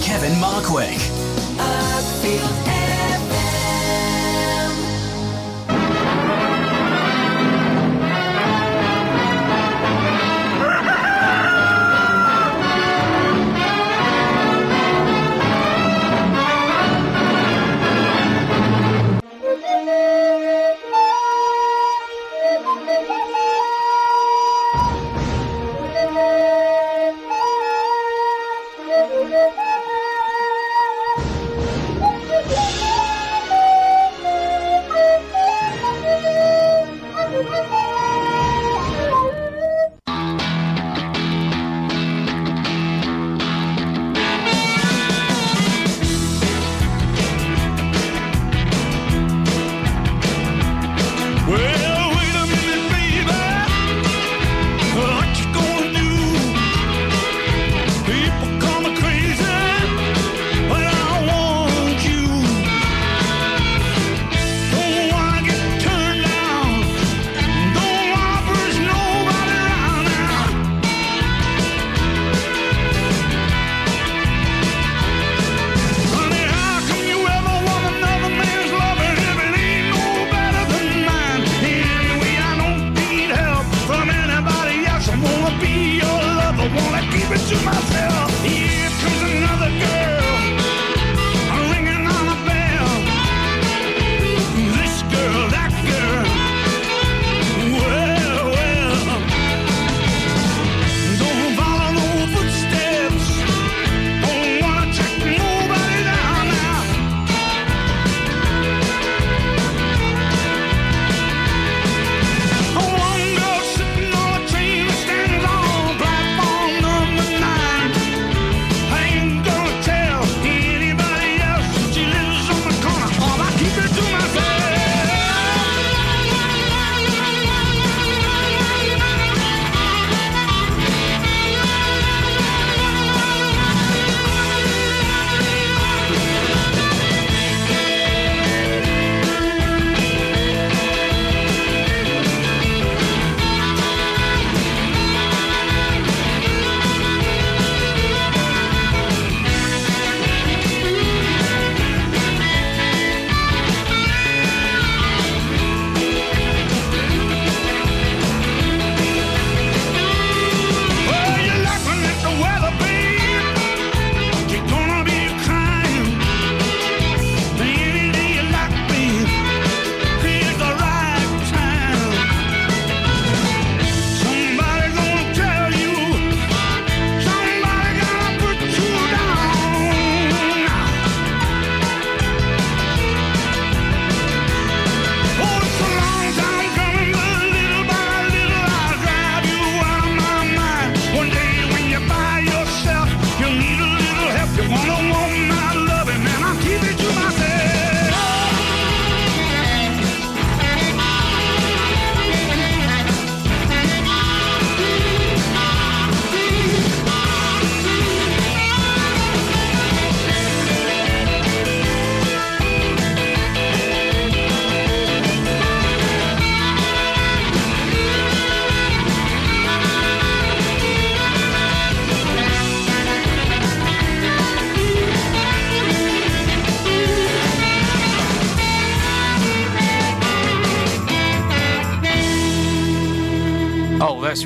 [0.00, 1.89] Kevin Markwick.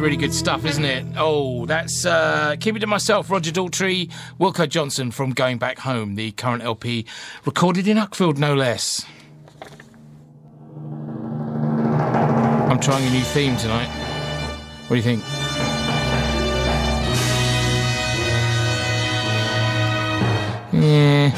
[0.04, 1.06] Really good stuff, isn't it?
[1.16, 6.15] Oh, that's uh, Keep It To Myself, Roger Daltrey, Wilko Johnson from Going Back Home,
[6.15, 7.06] the current LP
[7.47, 9.06] recorded in Uckfield, no less.
[12.70, 13.88] I'm trying a new theme tonight.
[14.88, 15.22] What do you think?
[20.74, 21.30] Yeah.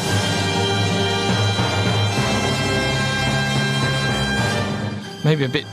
[5.24, 5.66] Maybe a bit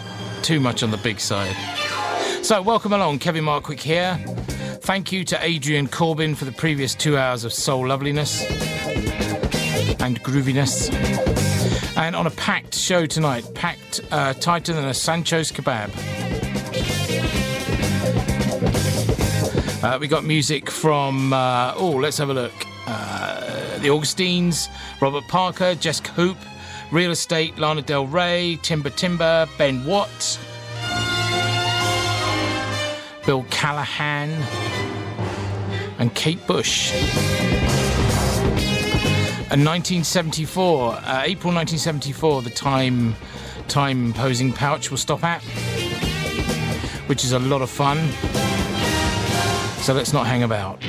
[0.44, 1.56] too much on the big side.
[2.44, 3.20] So, welcome along.
[3.20, 4.18] Kevin Markwick here.
[4.82, 8.44] Thank you to Adrian Corbin for the previous two hours of soul loveliness
[10.02, 10.94] and grooviness.
[11.96, 15.90] And on a packed show tonight, packed uh, tighter than a Sancho's kebab.
[19.82, 22.54] Uh, we got music from, uh, oh, let's have a look.
[22.86, 24.68] Uh, the Augustines,
[25.00, 26.38] Robert Parker, Jessica Hoop,
[26.92, 30.38] Real Estate, Lana Del Rey, Timber Timbre, Ben Watt,
[33.26, 34.32] Bill Callahan,
[36.00, 36.92] and Kate Bush.
[39.52, 43.16] And 1974, uh, April 1974, the time
[43.68, 45.42] time posing pouch will stop at,
[47.08, 47.98] which is a lot of fun.
[49.84, 50.82] So let's not hang about.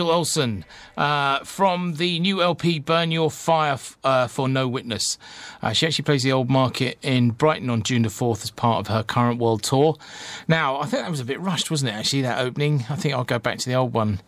[0.00, 0.64] Angel Olsen
[0.96, 5.18] uh, from the new LP Burn Your Fire f- uh, for No Witness.
[5.60, 8.80] Uh, she actually plays the Old Market in Brighton on June the 4th as part
[8.80, 9.98] of her current world tour.
[10.48, 12.86] Now, I think that was a bit rushed, wasn't it, actually, that opening?
[12.88, 14.20] I think I'll go back to the old one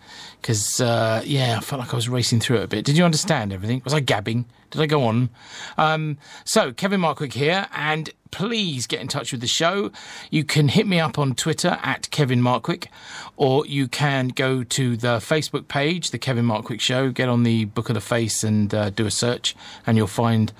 [0.42, 2.84] because, uh, yeah, I felt like I was racing through it a bit.
[2.84, 3.80] Did you understand everything?
[3.82, 4.44] Was I gabbing?
[4.72, 5.30] Did I go on?
[5.78, 9.92] Um, so, Kevin Markwick here, and please get in touch with the show.
[10.30, 12.88] You can hit me up on Twitter at Kevin Markwick,
[13.36, 17.66] or you can go to the Facebook page, The Kevin Markwick Show, get on the
[17.66, 19.54] Book of the Face and uh, do a search,
[19.86, 20.52] and you'll find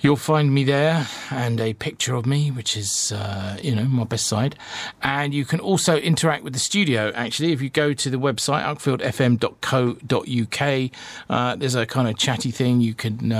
[0.00, 4.04] you'll find me there and a picture of me, which is uh, you know my
[4.04, 4.56] best side.
[5.02, 7.10] And you can also interact with the studio.
[7.14, 10.90] Actually, if you go to the website uckfieldfm.co.uk,
[11.30, 13.32] uh, there's a kind of chatty thing you can.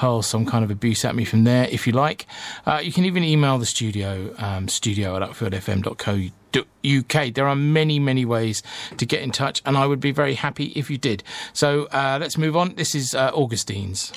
[0.00, 2.26] Hurl some kind of abuse at me from there if you like.
[2.66, 7.34] Uh, you can even email the studio, um, studio at uckfieldfm.co.uk.
[7.34, 8.62] There are many, many ways
[8.96, 11.22] to get in touch, and I would be very happy if you did.
[11.52, 12.74] So uh, let's move on.
[12.76, 14.12] This is uh, Augustines.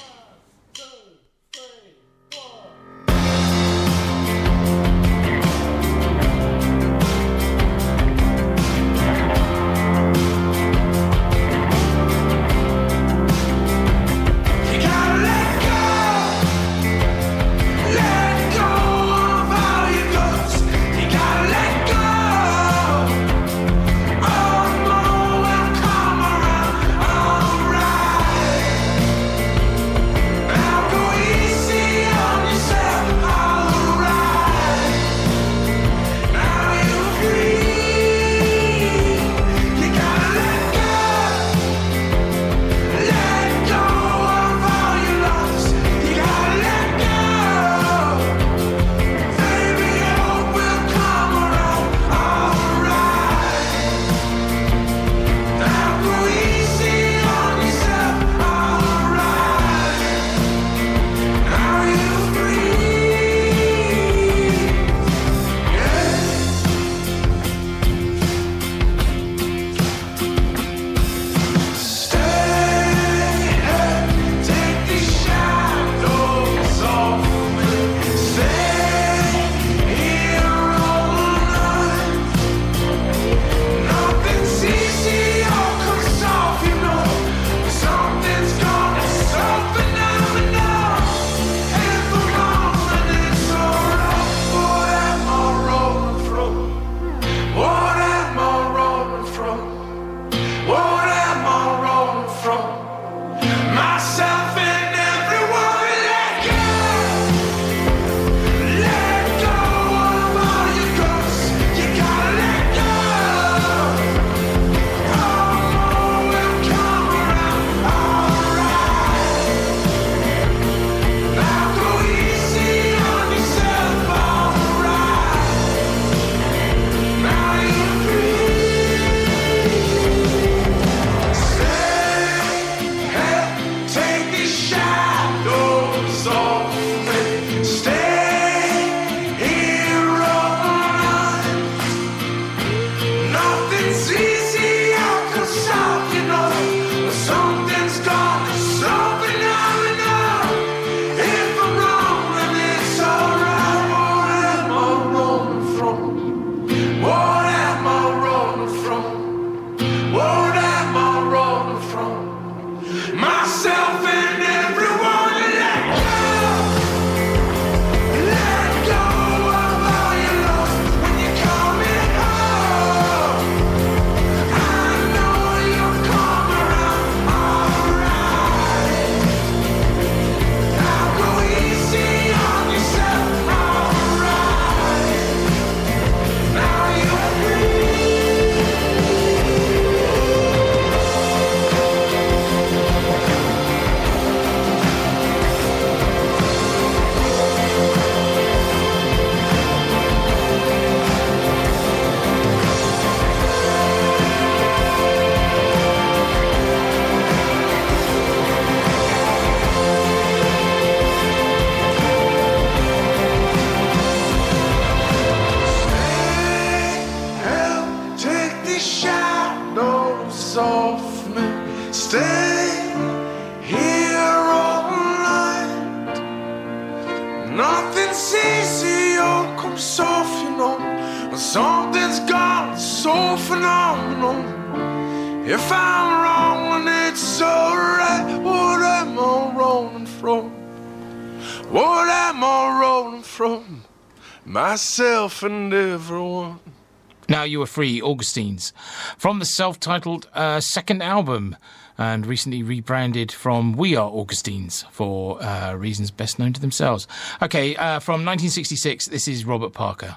[247.73, 248.71] Free, Augustines,
[249.17, 251.55] from the self titled uh, second album,
[251.97, 257.07] and recently rebranded from We Are Augustines for uh, reasons best known to themselves.
[257.41, 260.15] Okay, uh, from 1966, this is Robert Parker.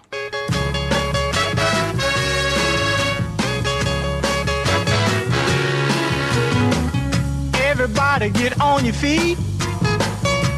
[7.55, 9.39] Everybody get on your feet.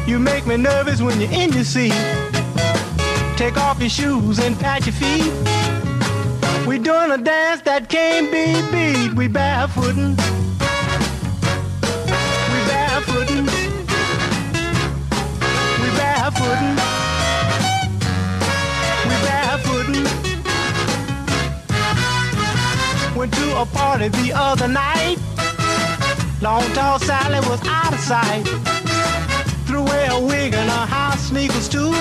[0.05, 1.93] You make me nervous when you're in your seat.
[3.37, 5.58] Take off your shoes and pat your feet.
[6.67, 9.13] We doing a dance that can't be beat.
[9.15, 10.15] We barefootin'.
[12.51, 13.45] We barefootin'.
[15.81, 16.75] We barefootin'.
[19.07, 20.05] We barefootin'.
[23.15, 25.17] Went to a party the other night.
[26.41, 28.43] Long tall Sally was out of sight.
[29.65, 31.93] Threw away her wig and her house sneakers too.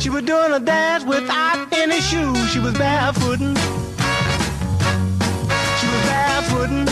[0.00, 2.50] She was doing a dance without any shoes.
[2.50, 3.56] She was barefooting.
[5.78, 6.86] She was barefooting.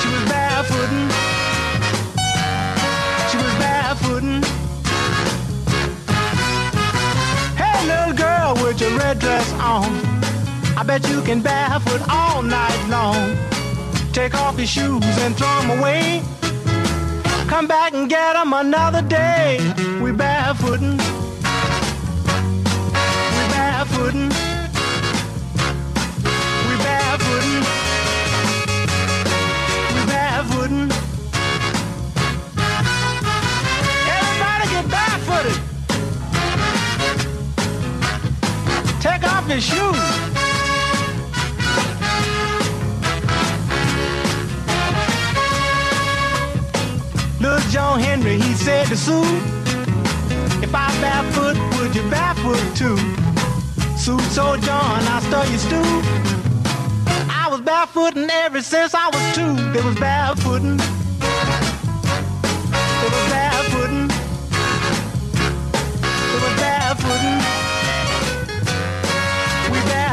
[0.00, 1.06] She was barefooting.
[3.30, 4.44] She was barefooting.
[7.60, 9.90] Hey, little girl with your red dress on.
[10.76, 13.36] I bet you can barefoot all night long.
[14.12, 16.22] Take off your shoes and throw them away.
[17.48, 19.58] Come back and get them another day.
[20.00, 21.09] We barefootin'.
[39.58, 39.80] Shoes.
[47.40, 49.24] Little John Henry, he said to Sue,
[50.62, 52.96] if I barefoot, would you barefoot too?
[53.98, 56.20] Sue told John, I stir your stew.
[57.28, 59.72] I was barefooting ever since I was two.
[59.72, 60.99] They was barefooting.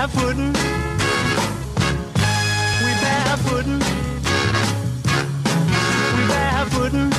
[0.07, 0.53] We barefooting.
[2.81, 3.79] We barefooting.
[6.13, 7.09] We barefooting.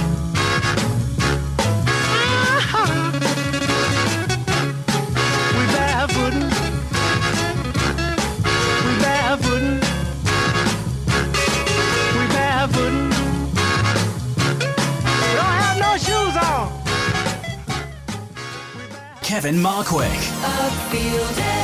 [2.48, 2.84] Ah-ha.
[5.54, 6.48] We barefooting.
[8.84, 9.78] We barefooting.
[12.14, 13.08] We barefooting.
[15.20, 16.62] We don't have no shoes on.
[19.22, 20.20] Kevin Markwick.
[20.42, 21.57] Uckfield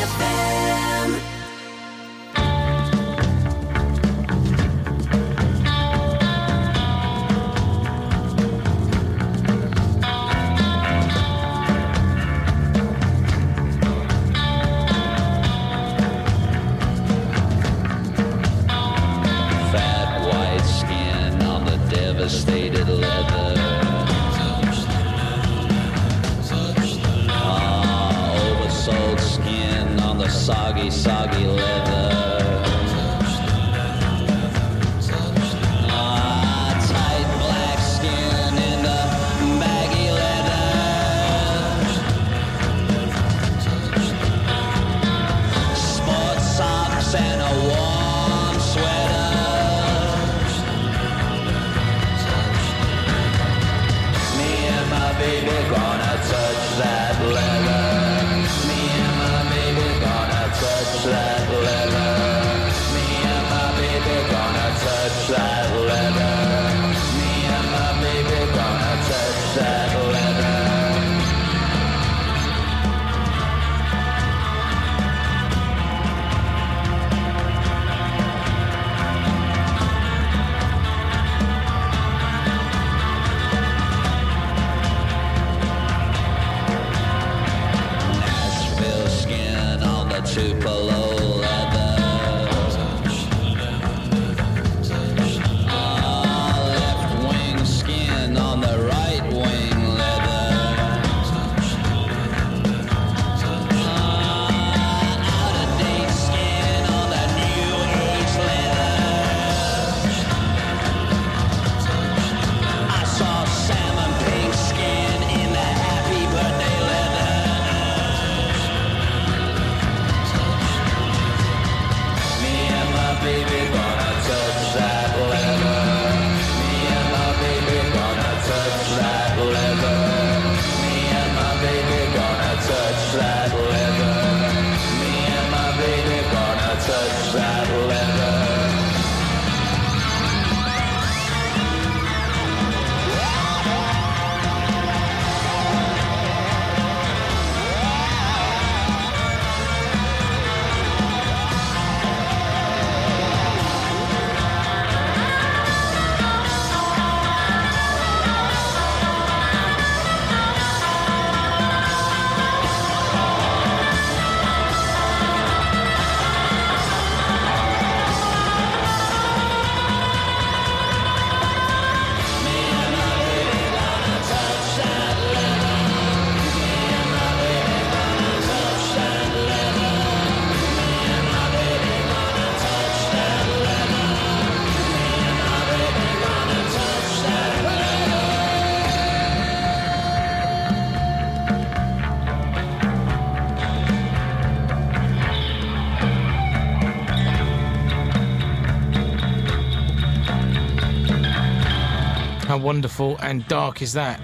[202.64, 204.18] wonderful and dark is that?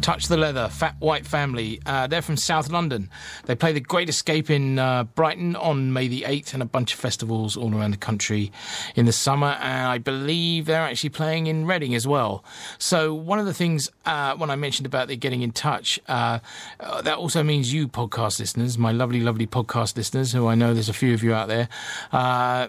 [0.00, 1.80] Touch the Leather, Fat White Family.
[1.84, 3.10] Uh, they're from South London.
[3.46, 6.92] They play The Great Escape in uh, Brighton on May the 8th and a bunch
[6.92, 8.52] of festivals all around the country
[8.94, 9.56] in the summer.
[9.60, 12.44] And I believe they're actually playing in Reading as well.
[12.78, 16.40] So, one of the things uh, when I mentioned about the getting in touch, uh,
[16.80, 20.74] uh, that also means you, podcast listeners, my lovely, lovely podcast listeners, who I know
[20.74, 21.68] there's a few of you out there.
[22.12, 22.68] Uh,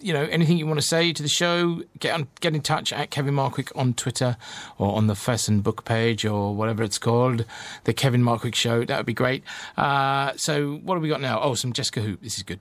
[0.00, 2.92] you know, anything you want to say to the show, get, on, get in touch
[2.92, 4.36] at Kevin Markwick on Twitter
[4.78, 7.44] or on the Fesson book page or whatever it's called,
[7.84, 8.84] The Kevin Markwick Show.
[8.84, 9.44] That would be great.
[9.76, 11.38] Uh, uh, so what have we got now?
[11.42, 12.22] Oh, some Jessica Hoop.
[12.22, 12.58] This is good.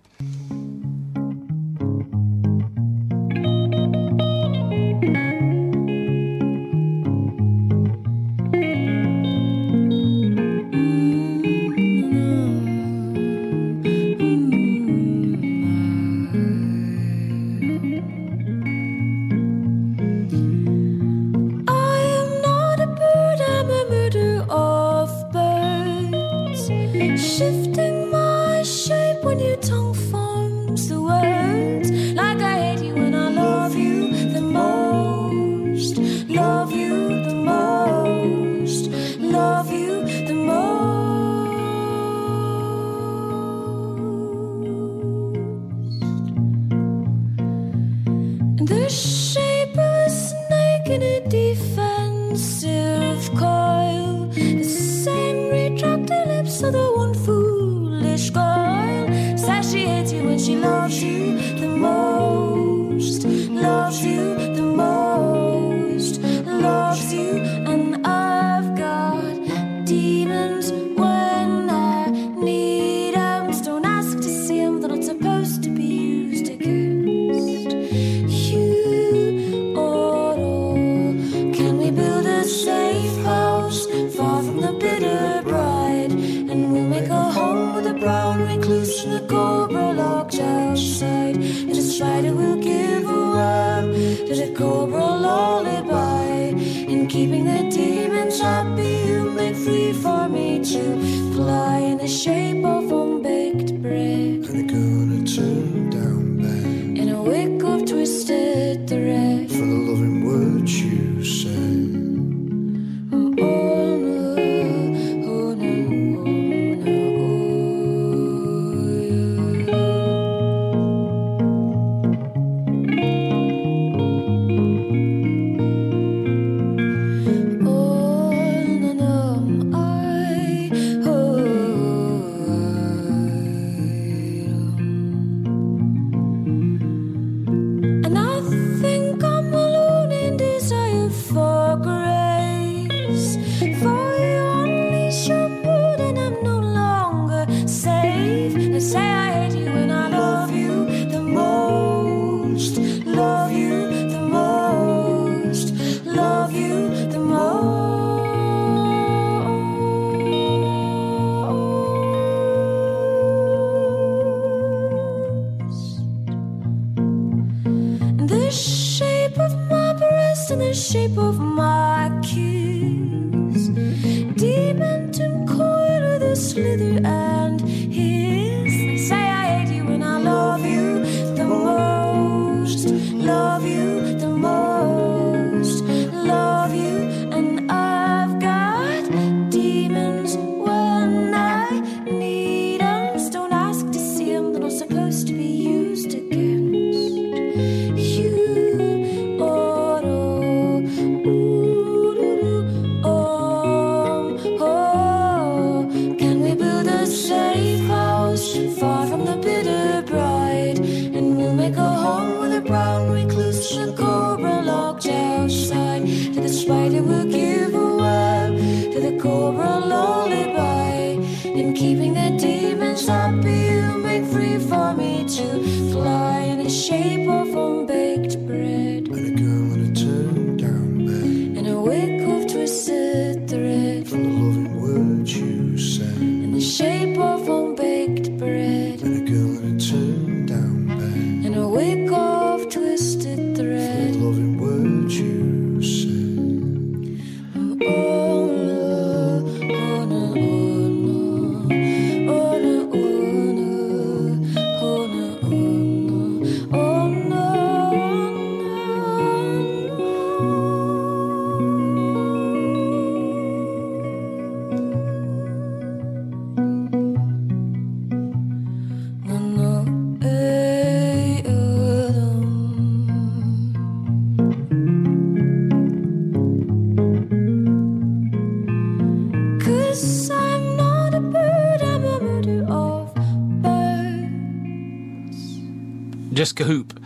[286.45, 286.99] Jessica Hoop.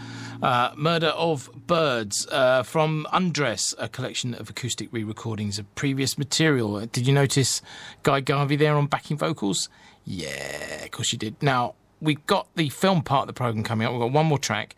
[0.44, 6.18] Uh, Murder of Birds uh, from Undress, a collection of acoustic re recordings of previous
[6.18, 6.86] material.
[6.88, 7.62] Did you notice
[8.04, 9.70] Guy Garvey there on backing vocals?
[10.04, 11.42] Yeah, of course you did.
[11.42, 13.94] Now, we've got the film part of the programme coming up.
[13.94, 14.76] We've got one more track,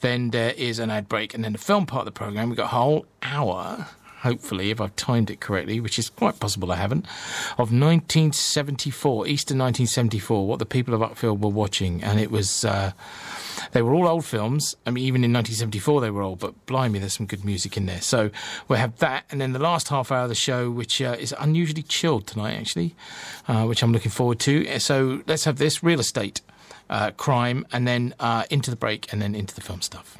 [0.00, 2.50] then there is an ad break, and then the film part of the programme.
[2.50, 3.88] We've got a whole hour
[4.22, 7.06] hopefully, if I've timed it correctly, which is quite possible I haven't,
[7.58, 12.02] of 1974, Easter 1974, what the people of Uckfield were watching.
[12.04, 12.92] And it was, uh,
[13.70, 14.76] they were all old films.
[14.86, 17.86] I mean, even in 1974 they were old, but blimey, there's some good music in
[17.86, 18.00] there.
[18.00, 18.30] So
[18.68, 19.24] we'll have that.
[19.30, 22.54] And then the last half hour of the show, which uh, is unusually chilled tonight,
[22.54, 22.94] actually,
[23.48, 24.78] uh, which I'm looking forward to.
[24.78, 26.40] So let's have this real estate.
[26.90, 30.18] Uh, crime, and then uh, into the break, and then into the film stuff.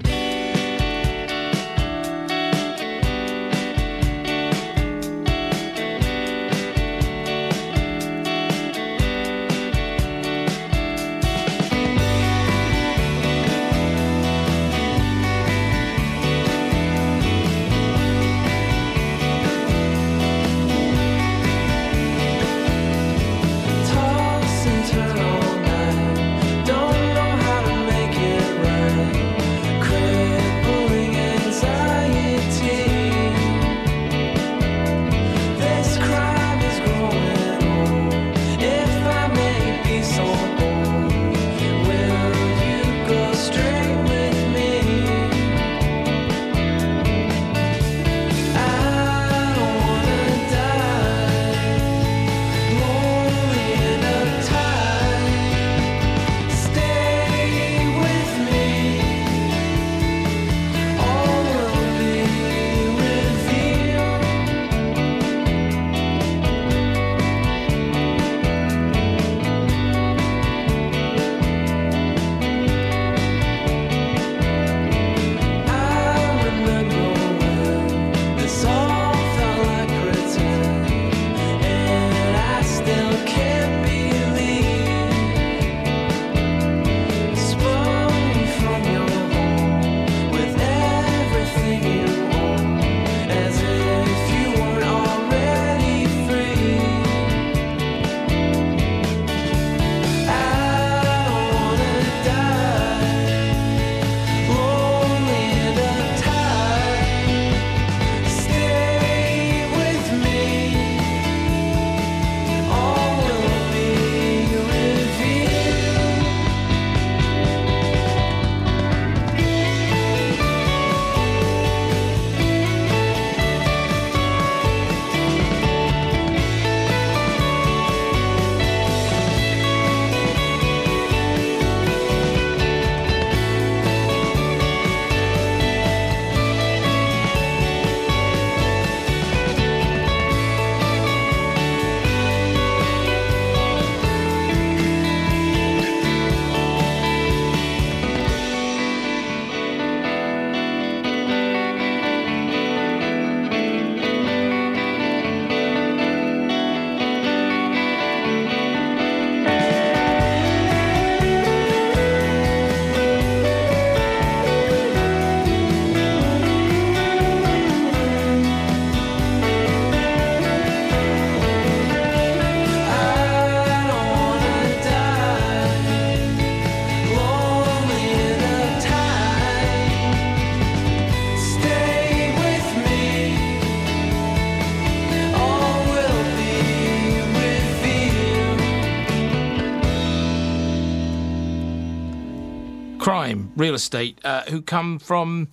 [193.73, 195.49] Real estate, uh, who come from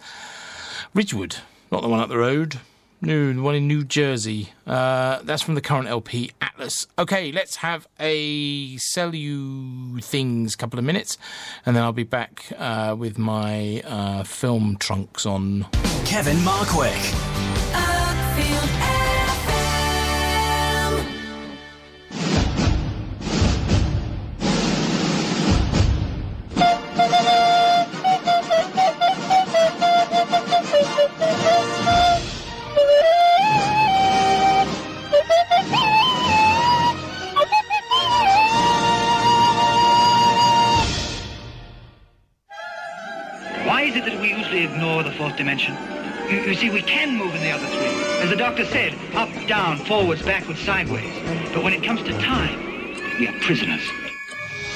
[0.93, 1.37] Ridgewood,
[1.71, 2.59] not the one up the road.
[3.01, 4.49] No, the one in New Jersey.
[4.67, 6.85] Uh, that's from the current LP Atlas.
[6.97, 11.17] Okay, let's have a sell you things couple of minutes,
[11.65, 15.65] and then I'll be back uh, with my uh, film trunks on.
[16.03, 17.38] Kevin Markwick.
[44.89, 45.75] We usually ignore the fourth dimension?
[46.29, 48.21] You, you see, we can move in the other three.
[48.21, 51.13] As the doctor said, up, down, forwards, backwards, sideways.
[51.53, 52.59] But when it comes to time,
[53.19, 53.81] we are prisoners.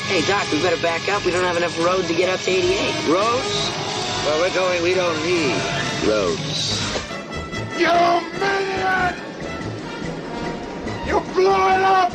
[0.07, 1.25] Hey, Doc, we better back up.
[1.25, 3.07] We don't have enough road to get up to 88.
[3.09, 3.71] Roads?
[4.25, 5.55] Well, we're going, we don't need
[6.07, 6.81] roads.
[7.77, 7.87] You
[8.39, 9.15] maniac!
[11.05, 12.11] You blew it up!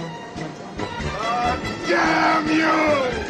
[1.02, 3.20] God damn you!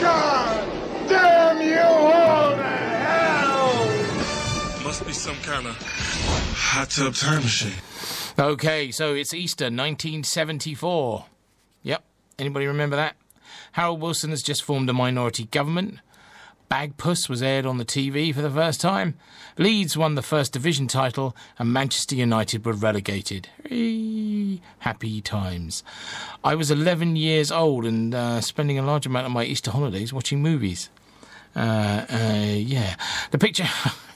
[0.00, 0.68] God
[1.08, 2.87] damn you all to hell!
[2.87, 2.87] Must
[5.08, 5.74] be some kind of
[6.54, 7.72] hot tub time machine.
[8.38, 11.24] Okay, so it's Easter 1974.
[11.82, 12.04] Yep.
[12.38, 13.16] Anybody remember that?
[13.72, 16.00] Harold Wilson has just formed a minority government.
[16.70, 19.14] Bagpuss was aired on the TV for the first time.
[19.56, 23.48] Leeds won the first division title, and Manchester United were relegated.
[23.70, 25.82] Eee, happy times.
[26.44, 30.12] I was 11 years old and uh, spending a large amount of my Easter holidays
[30.12, 30.90] watching movies.
[31.56, 32.96] Uh, uh, yeah.
[33.30, 33.68] The picture.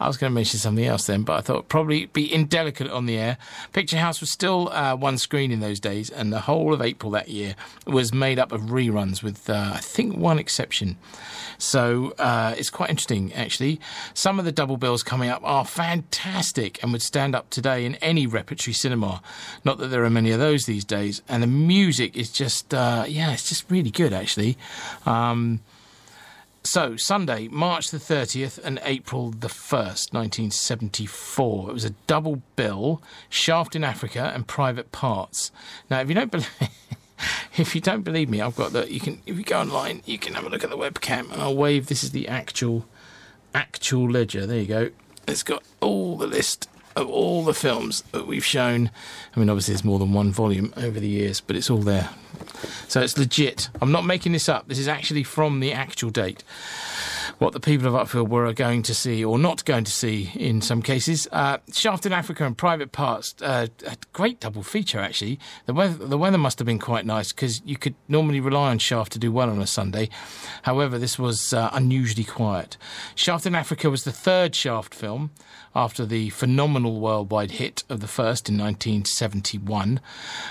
[0.00, 3.06] I was going to mention something else then, but I thought probably be indelicate on
[3.06, 3.38] the air.
[3.72, 7.10] Picture House was still uh, one screen in those days, and the whole of April
[7.12, 7.54] that year
[7.86, 10.96] was made up of reruns, with uh, I think one exception.
[11.58, 13.80] So uh, it's quite interesting, actually.
[14.14, 17.96] Some of the double bills coming up are fantastic and would stand up today in
[17.96, 19.20] any repertory cinema.
[19.64, 23.04] Not that there are many of those these days, and the music is just, uh,
[23.08, 24.56] yeah, it's just really good, actually.
[25.04, 25.60] Um,
[26.68, 31.70] so, Sunday, March the 30th and April the 1st, 1974.
[31.70, 35.50] It was a double bill, Shaft in Africa and Private Parts.
[35.88, 36.50] Now, if you don't believe.
[37.56, 38.88] If you don't believe me, I've got the.
[38.92, 41.42] You can, if you go online, you can have a look at the webcam, and
[41.42, 41.88] I'll wave.
[41.88, 42.86] This is the actual,
[43.52, 44.46] actual ledger.
[44.46, 44.90] There you go.
[45.26, 48.90] It's got all the list of all the films that we've shown.
[49.34, 52.10] I mean, obviously, there's more than one volume over the years, but it's all there.
[52.88, 53.70] So it's legit.
[53.80, 54.68] I'm not making this up.
[54.68, 56.42] This is actually from the actual date.
[57.38, 60.60] What the people of Uckfield were going to see, or not going to see in
[60.60, 61.28] some cases.
[61.30, 65.38] Uh, Shaft in Africa and Private Parts, uh, a great double feature actually.
[65.66, 68.78] The weather, the weather must have been quite nice because you could normally rely on
[68.78, 70.08] Shaft to do well on a Sunday.
[70.62, 72.76] However, this was uh, unusually quiet.
[73.14, 75.30] Shaft in Africa was the third Shaft film
[75.74, 80.00] after the phenomenal worldwide hit of the first in 1971.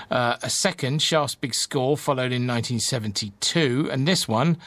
[0.10, 4.58] Uh, a second, Shaft's Big Score, followed in 1972, and this one,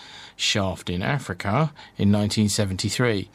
[0.40, 3.28] Shaft in Africa, in 1973.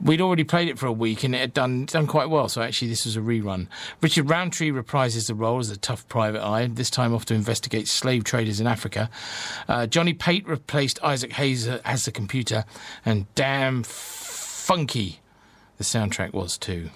[0.00, 2.62] We'd already played it for a week and it had done, done quite well, so
[2.62, 3.68] actually this was a rerun.
[4.00, 7.86] Richard Roundtree reprises the role as a tough private eye, this time off to investigate
[7.88, 9.10] slave traders in Africa.
[9.68, 12.64] Uh, Johnny Pate replaced Isaac Hayes as the computer,
[13.04, 15.20] and damn funky
[15.76, 16.90] the soundtrack was too.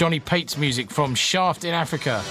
[0.00, 2.22] Johnny Pate's music from Shaft in Africa,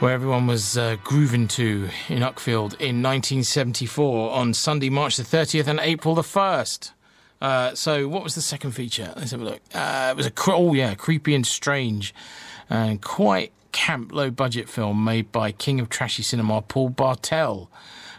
[0.00, 5.68] where everyone was uh, grooving to in Uckfield in 1974 on Sunday, March the 30th
[5.68, 6.90] and April the 1st.
[7.40, 9.14] Uh, so, what was the second feature?
[9.16, 9.62] Let's have a look.
[9.72, 12.14] Uh, it was a cre- oh yeah, creepy and strange,
[12.68, 17.70] and quite camp, low budget film made by King of Trashy Cinema, Paul Bartel.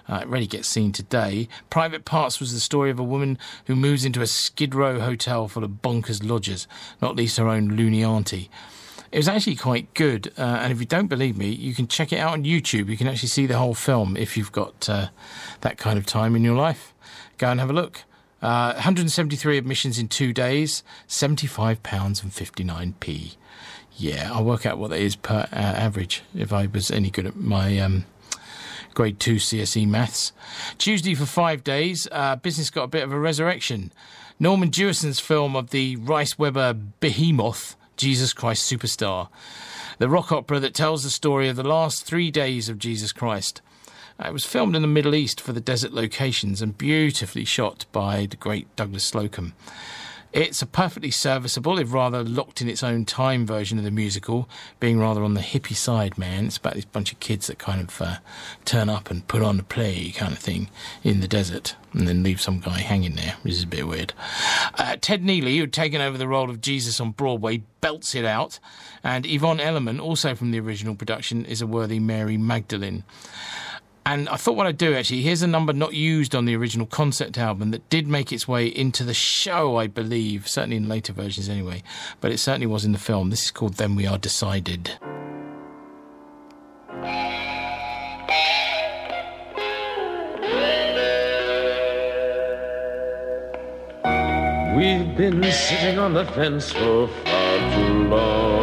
[0.10, 1.48] Uh, it rarely gets seen today.
[1.70, 5.48] Private Parts was the story of a woman who moves into a Skid Row hotel
[5.48, 6.68] full of bonkers lodgers,
[7.02, 8.50] not least her own loony auntie.
[9.12, 12.14] It was actually quite good, uh, and if you don't believe me, you can check
[12.14, 12.88] it out on YouTube.
[12.88, 15.10] You can actually see the whole film if you've got uh,
[15.62, 16.94] that kind of time in your life.
[17.38, 18.04] Go and have a look.
[18.42, 23.36] Uh, 173 admissions in two days, £75 and 59p.
[23.98, 27.26] Yeah, I'll work out what that is per uh, average if I was any good
[27.26, 28.06] at my um,
[28.94, 30.32] grade 2 CSE maths.
[30.78, 33.92] Tuesday for five days, uh, business got a bit of a resurrection.
[34.40, 39.28] Norman Jewison's film of the Rice Webber behemoth, Jesus Christ Superstar.
[40.00, 43.62] The rock opera that tells the story of the last three days of Jesus Christ.
[44.20, 47.86] Uh, It was filmed in the Middle East for the desert locations and beautifully shot
[47.92, 49.54] by the great Douglas Slocombe.
[50.34, 54.48] It's a perfectly serviceable, if rather locked in its own time version of the musical,
[54.80, 56.46] being rather on the hippie side, man.
[56.46, 58.18] It's about this bunch of kids that kind of uh,
[58.64, 60.70] turn up and put on a play kind of thing
[61.04, 64.14] in the desert and then leave some guy hanging there, which is a bit weird.
[64.76, 68.60] Uh, Ted Neeley, who'd taken over the role of Jesus on Broadway, belts it out.
[69.04, 73.04] And Yvonne Elliman, also from the original production, is a worthy Mary Magdalene.
[74.06, 76.88] And I thought what I'd do actually, here's a number not used on the original
[76.88, 81.14] concept album that did make its way into the show, I believe, certainly in later
[81.14, 81.84] versions anyway,
[82.20, 83.30] but it certainly was in the film.
[83.30, 84.92] This is called Then We Are Decided.
[94.76, 98.61] We've been sitting on the fence for far too long.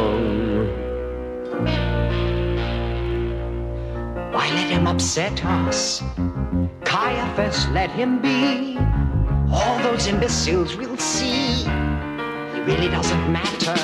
[4.38, 6.00] Why let him upset us?
[6.84, 8.78] Caiaphas, let him be.
[9.50, 11.64] All those imbeciles will see.
[11.64, 13.74] He really doesn't matter.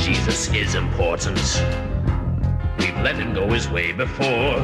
[0.00, 1.38] Jesus is important.
[2.80, 4.58] We've let him go his way before.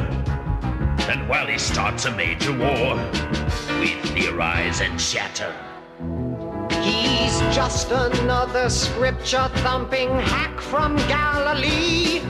[1.12, 2.96] And while he starts a major war,
[3.78, 5.54] we theorize and chatter.
[6.82, 12.20] He's just another scripture thumping hack from Galilee.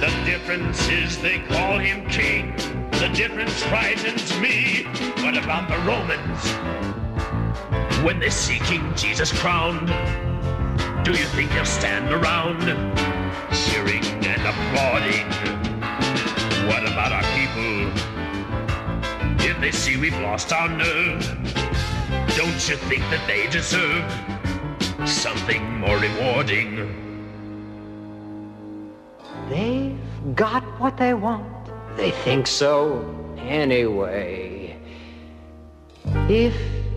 [0.00, 2.54] The difference is they call him king.
[3.00, 4.84] The difference frightens me.
[5.22, 6.44] What about the Romans?
[8.04, 9.86] When they see King Jesus crowned,
[11.02, 12.60] do you think they'll stand around
[13.50, 15.26] cheering and applauding?
[16.68, 17.88] What about our people?
[19.48, 21.22] If they see we've lost our nerve,
[22.36, 24.04] don't you think that they deserve
[25.08, 27.05] something more rewarding?
[29.48, 29.96] They've
[30.34, 31.46] got what they want.
[31.96, 33.04] They think so
[33.38, 34.76] anyway.
[36.28, 36.54] If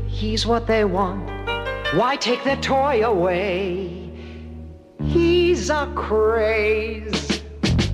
[0.08, 1.30] he's what they want,
[1.95, 4.12] why take their toy away?
[5.04, 7.43] He's a craze.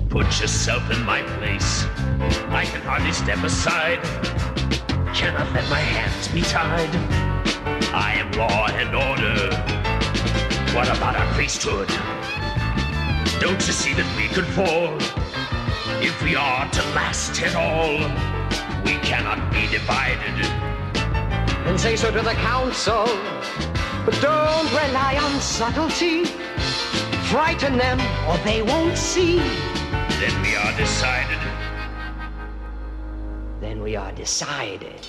[0.08, 1.84] Put yourself in my place.
[2.48, 4.02] I can hardly step aside.
[5.14, 6.88] Cannot let my hands be tied.
[7.94, 9.54] I am law and order.
[10.74, 11.88] What about our priesthood?
[13.38, 14.94] Don't you see that we could fall?
[16.02, 17.96] If we are to last at all,
[18.84, 20.36] we cannot be divided.
[21.64, 23.06] And say so to the council.
[24.04, 26.26] But don't rely on subtlety.
[27.30, 29.38] Frighten them or they won't see.
[30.20, 31.40] Then we are decided.
[33.58, 35.00] Then we are decided.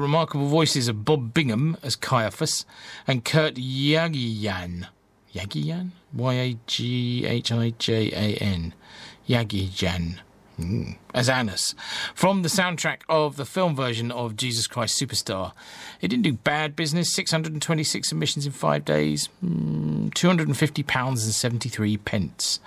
[0.00, 2.64] Remarkable voices of Bob Bingham as Caiaphas
[3.06, 4.86] and Kurt Yaghjian.
[5.34, 5.90] Yagian?
[6.12, 8.74] Y A G H I J A N.
[9.28, 10.18] Yagian.
[10.58, 10.96] Mm.
[11.14, 11.74] As Annas.
[12.14, 15.52] From the soundtrack of the film version of Jesus Christ Superstar.
[16.00, 17.12] It didn't do bad business.
[17.14, 19.28] 626 submissions in five days.
[19.44, 22.60] Mm, £250 and 73 pence.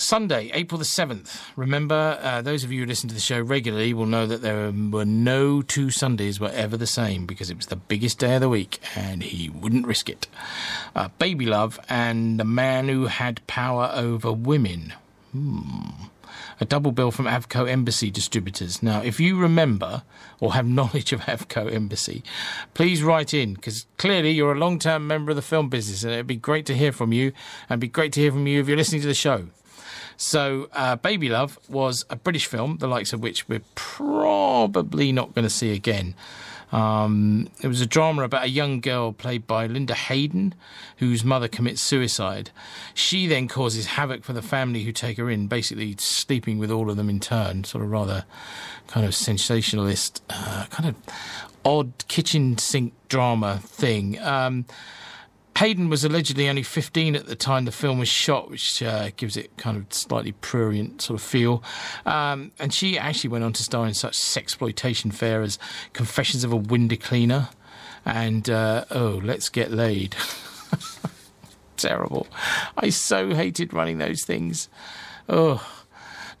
[0.00, 1.40] Sunday, April the 7th.
[1.56, 4.72] Remember, uh, those of you who listen to the show regularly will know that there
[4.72, 8.40] were no two Sundays were ever the same because it was the biggest day of
[8.40, 10.26] the week and he wouldn't risk it.
[10.94, 14.94] Uh, Baby Love and The Man Who Had Power Over Women.
[15.32, 15.90] Hmm.
[16.60, 18.82] a double bill from Avco Embassy Distributors.
[18.82, 20.02] Now, if you remember
[20.40, 22.24] or have knowledge of Avco Embassy,
[22.74, 26.12] please write in because clearly you're a long term member of the film business and
[26.12, 27.26] it'd be great to hear from you
[27.68, 29.46] and it'd be great to hear from you if you're listening to the show.
[30.20, 35.34] So, uh, Baby Love was a British film, the likes of which we're probably not
[35.34, 36.14] going to see again.
[36.72, 40.54] Um, it was a drama about a young girl played by Linda Hayden,
[40.98, 42.50] whose mother commits suicide.
[42.92, 46.90] She then causes havoc for the family who take her in, basically sleeping with all
[46.90, 47.64] of them in turn.
[47.64, 48.26] Sort of rather
[48.88, 50.96] kind of sensationalist, uh, kind of
[51.64, 54.18] odd kitchen sink drama thing.
[54.20, 54.66] Um,
[55.60, 59.36] Hayden was allegedly only 15 at the time the film was shot, which uh, gives
[59.36, 61.62] it kind of slightly prurient sort of feel.
[62.06, 65.58] Um, and she actually went on to star in such sexploitation fare as
[65.92, 67.50] Confessions of a Window Cleaner
[68.06, 70.16] and uh, Oh, Let's Get Laid.
[71.76, 72.26] Terrible.
[72.78, 74.70] I so hated running those things.
[75.28, 75.62] Oh,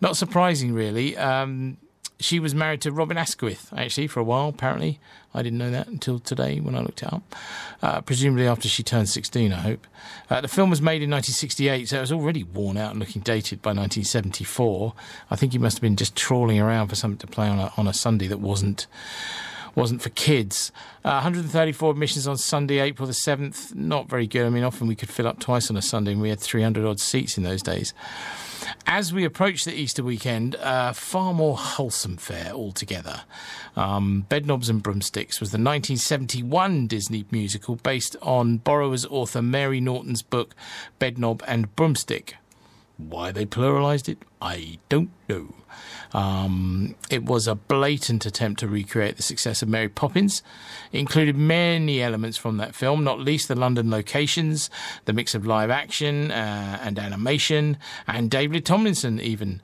[0.00, 1.14] not surprising, really.
[1.18, 1.76] Um,
[2.20, 5.00] she was married to Robin Asquith, actually, for a while, apparently.
[5.32, 7.22] I didn't know that until today when I looked it up.
[7.82, 9.86] Uh, presumably after she turned 16, I hope.
[10.28, 13.22] Uh, the film was made in 1968, so it was already worn out and looking
[13.22, 14.92] dated by 1974.
[15.30, 17.72] I think he must have been just trawling around for something to play on a,
[17.76, 18.86] on a Sunday that wasn't
[19.76, 20.72] wasn't for kids.
[21.04, 23.72] Uh, 134 admissions on Sunday, April the 7th.
[23.72, 24.44] Not very good.
[24.44, 26.84] I mean, often we could fill up twice on a Sunday, and we had 300
[26.84, 27.94] odd seats in those days.
[28.86, 33.22] As we approach the Easter weekend, uh, far more wholesome fare altogether.
[33.76, 40.22] Um, Bedknobs and Broomsticks was the 1971 Disney musical based on borrower's author Mary Norton's
[40.22, 40.54] book
[40.98, 42.34] Bedknob and Broomstick.
[42.96, 45.54] Why they pluralised it, I don't know.
[46.12, 50.42] Um, it was a blatant attempt to recreate the success of Mary Poppins.
[50.92, 54.70] It included many elements from that film, not least the London locations,
[55.04, 59.62] the mix of live action uh, and animation, and David Tomlinson, even.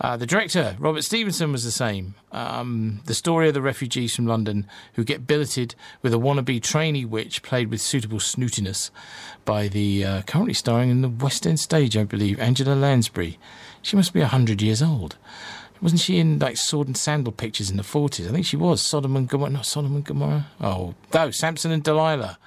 [0.00, 2.14] Uh, the director, Robert Stevenson, was the same.
[2.30, 7.04] Um, the story of the refugees from London who get billeted with a wannabe trainee
[7.04, 8.90] witch played with suitable snootiness
[9.44, 13.38] by the uh, currently starring in the West End stage, I believe, Angela Lansbury.
[13.82, 15.16] She must be 100 years old.
[15.80, 18.28] Wasn't she in like sword and sandal pictures in the 40s?
[18.28, 18.82] I think she was.
[18.82, 19.50] Sodom and Gomorrah.
[19.50, 20.46] Not Sodom and Gomorrah.
[20.60, 22.38] Oh, no, Samson and Delilah.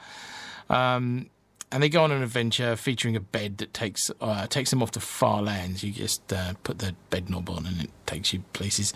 [0.69, 1.29] Um,
[1.71, 4.91] and they go on an adventure featuring a bed that takes uh, takes them off
[4.91, 5.83] to far lands.
[5.83, 8.93] You just uh, put the bed knob on and it takes you places.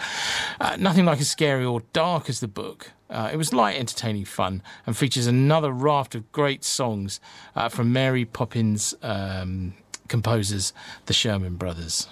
[0.59, 2.91] Uh, nothing like as scary or dark as the book.
[3.09, 7.19] Uh, it was light, entertaining fun and features another raft of great songs
[7.55, 9.73] uh, from Mary Poppins um,
[10.07, 10.73] composers,
[11.05, 12.07] the Sherman Brothers.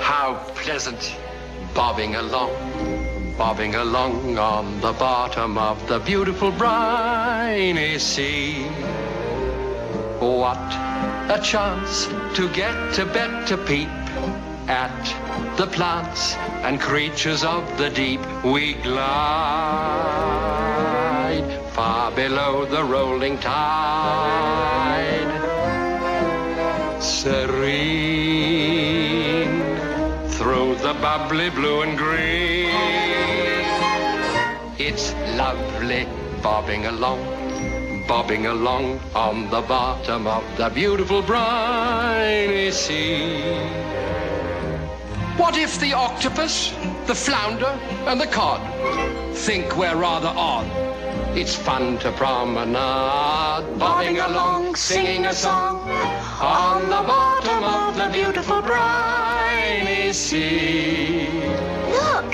[0.00, 1.16] How pleasant
[1.76, 2.50] bobbing along,
[3.36, 8.64] bobbing along on the bottom of the beautiful briny sea.
[10.18, 10.56] What
[11.28, 13.90] a chance to get a better peep
[14.68, 15.04] at
[15.58, 18.22] the plants and creatures of the deep.
[18.42, 18.96] We glide
[21.74, 25.30] far below the rolling tide.
[27.02, 28.15] Serene
[31.18, 32.68] bubbly blue and green.
[34.78, 36.06] It's lovely
[36.42, 37.20] bobbing along,
[38.06, 43.40] bobbing along on the bottom of the beautiful briny sea.
[45.38, 46.74] What if the octopus,
[47.06, 47.74] the flounder,
[48.08, 48.60] and the cod
[49.34, 50.95] think we're rather odd?
[51.36, 55.86] It's fun to promenade, bobbing along, singing a song
[56.40, 61.28] on the bottom of the beautiful briny sea.
[61.90, 62.32] Look!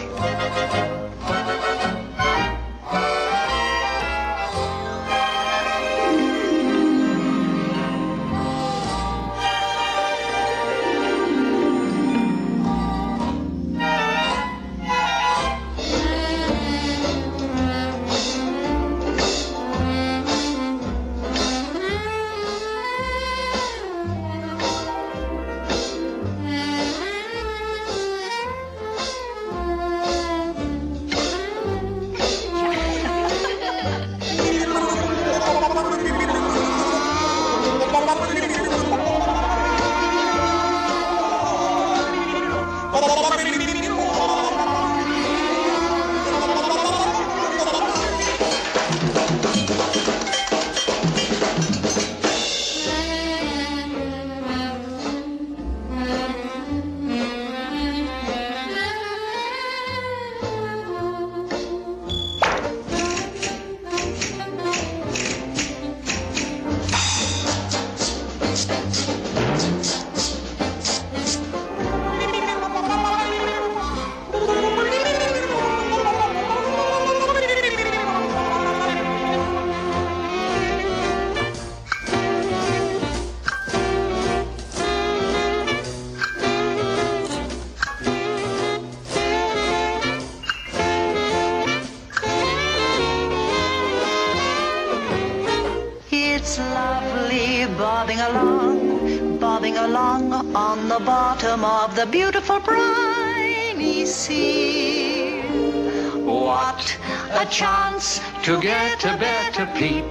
[109.82, 110.04] Peep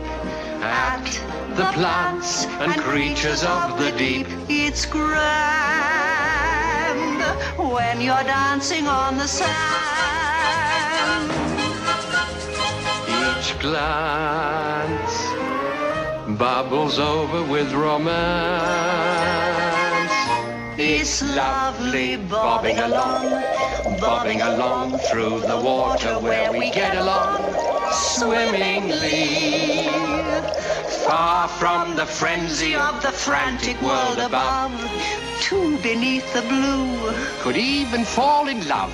[0.61, 1.05] at
[1.55, 4.27] the plants and creatures of the deep.
[4.49, 5.21] It's grand
[7.57, 9.51] when you're dancing on the sand.
[13.29, 15.15] Each glance
[16.37, 18.11] bubbles over with romance.
[20.77, 23.41] It's lovely bobbing along,
[24.01, 27.50] bobbing along through the water where we get along
[28.21, 29.89] swimmingly.
[31.07, 34.73] Far from the frenzy of the frantic world above,
[35.41, 38.93] two beneath the blue, could even fall in love.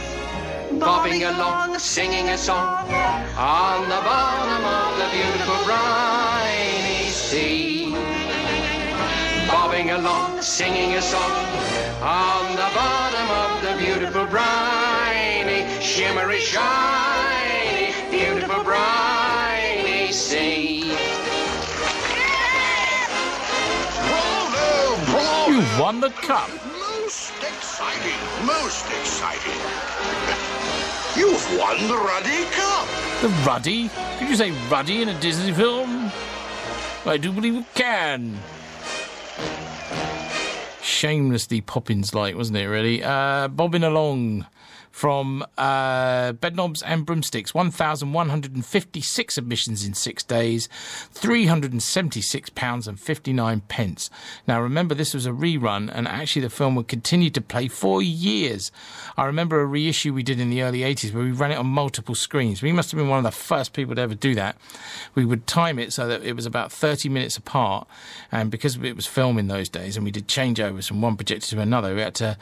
[0.80, 2.88] Bobbing along, singing a song
[3.36, 7.92] on the bottom of the beautiful briny sea.
[9.46, 11.48] Bobbing along, singing a song
[12.02, 19.17] on the bottom of the beautiful briny, shimmery, shiny, beautiful briny
[20.28, 20.82] sea.
[25.48, 26.50] You won the cup.
[26.78, 29.58] Most exciting, most exciting.
[31.16, 32.88] You've won the Ruddy Cup.
[33.22, 33.90] The Ruddy?
[34.20, 36.12] Could you say Ruddy in a Disney film?
[37.06, 38.38] I do believe you can.
[40.82, 43.02] Shamelessly Poppins like, wasn't it, really?
[43.02, 44.46] Uh, bobbing along
[44.98, 47.54] from uh, Bedknobs and Broomsticks.
[47.54, 50.68] 1,156 submissions in six days,
[51.14, 54.10] £376 and 59 pence.
[54.48, 58.02] Now, remember, this was a rerun, and actually, the film would continue to play for
[58.02, 58.72] years.
[59.16, 61.68] I remember a reissue we did in the early 80s where we ran it on
[61.68, 62.64] multiple screens.
[62.64, 64.58] We must have been one of the first people to ever do that.
[65.14, 67.88] We would time it so that it was about 30 minutes apart,
[68.32, 71.56] and because it was film in those days, and we did changeovers from one projector
[71.56, 72.36] to another, we had to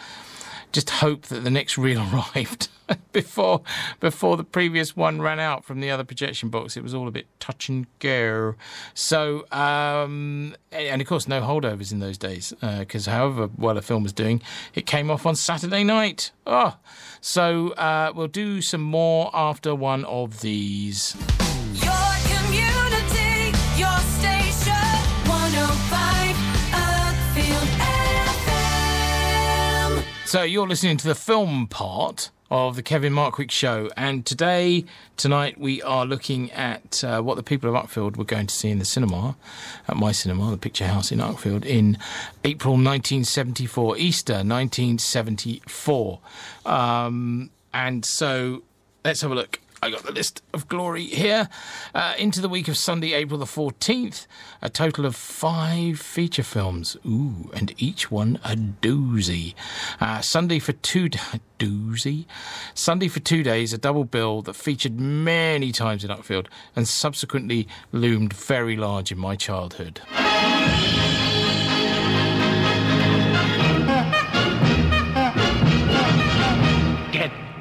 [0.76, 2.67] just hope that the next reel arrived
[3.13, 3.61] before
[4.01, 6.76] before the previous one ran out from the other projection box.
[6.76, 8.55] It was all a bit touch and go.
[8.93, 14.03] So, um, and of course, no holdovers in those days because, however well a film
[14.03, 14.41] was doing,
[14.73, 16.32] it came off on Saturday night.
[16.45, 16.78] Oh,
[17.21, 21.15] so uh, we'll do some more after one of these.
[30.26, 34.86] So you're listening to the film part of the Kevin Markwick show, and today,
[35.17, 38.71] tonight, we are looking at uh, what the people of Uckfield were going to see
[38.71, 39.38] in the cinema,
[39.88, 41.99] at my cinema, the Picture House in Uckfield, in
[42.43, 46.19] April 1974, Easter 1974.
[46.65, 48.63] Um, and so,
[49.03, 49.59] let's have a look.
[49.86, 51.47] I got the list of glory here.
[51.93, 54.25] Uh, into the week of Sunday, April the 14th,
[54.59, 56.97] a total of five feature films.
[57.05, 59.53] Ooh, and each one a doozy.
[60.01, 61.07] Uh, Sunday for two
[61.59, 62.25] doozy.
[62.73, 67.67] Sunday for two days, a double bill that featured many times in Uckfield and subsequently
[67.91, 70.01] loomed very large in my childhood.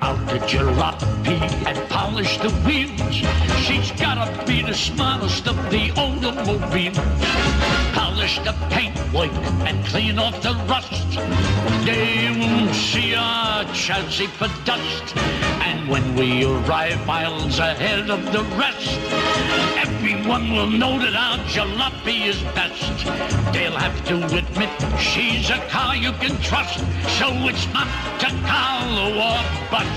[0.04, 3.16] Out the jalopy and polish the wheels.
[3.64, 6.92] She's gotta be the smartest of the automobile.
[7.94, 9.32] Polish the paintwork
[9.68, 11.10] and clean off the rust.
[11.86, 15.16] They won't see our chassis for dust.
[15.68, 18.98] And when we arrive miles ahead of the rest,
[19.86, 23.06] everyone will know that our jalopy is best.
[23.54, 26.80] They'll have to admit she's a car you can trust.
[27.18, 27.88] So it's not
[28.22, 29.40] a Carlo or
[29.70, 29.93] bust.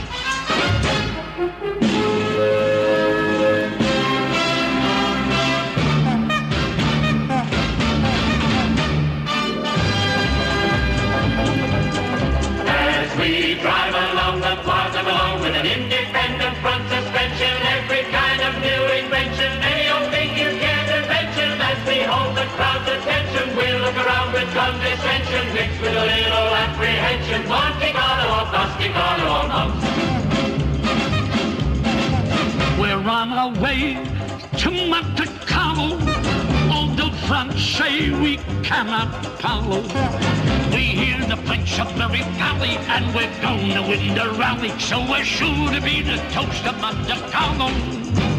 [24.58, 27.48] Condescension, mixed with a little apprehension.
[27.48, 29.97] Monte Carlo Monte Carlo or
[33.08, 33.94] We're on our way
[34.58, 35.94] to Monte Carlo.
[36.70, 37.10] All the
[37.58, 39.82] say we cannot follow.
[40.76, 44.78] We hear the French of very pally, and we're gonna win the rally.
[44.78, 48.37] So we're sure to be the toast of Monte Carlo.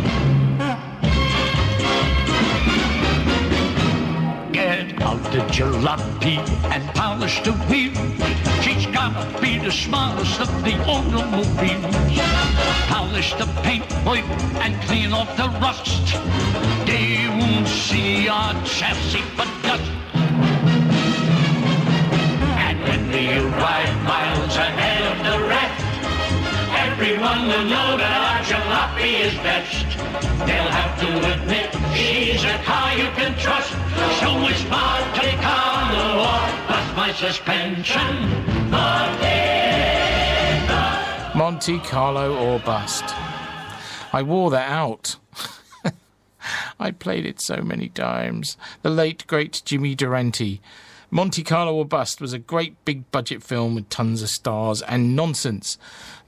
[4.68, 6.36] Get out the jalopy
[6.74, 7.94] and polish the wheel.
[8.60, 11.96] She's gotta be the smartest of the automobiles.
[12.92, 14.28] Polish the paint, wipe,
[14.60, 16.04] and clean off the rust.
[16.84, 19.90] They won't see our chassis but dust.
[22.66, 25.87] And when you ride miles ahead of the rest,
[26.90, 29.86] everyone will know that our jalopy is best.
[30.46, 33.72] They'll have to admit she's a car you can trust.
[34.20, 38.14] So it's Monte Carlo or bust my suspension.
[41.36, 43.04] Monte Carlo or bust.
[44.12, 45.16] I wore that out.
[46.80, 48.56] I played it so many times.
[48.82, 50.60] The late, great Jimmy Durante.
[51.10, 55.16] Monte Carlo or Bust was a great big budget film with tons of stars and
[55.16, 55.78] nonsense.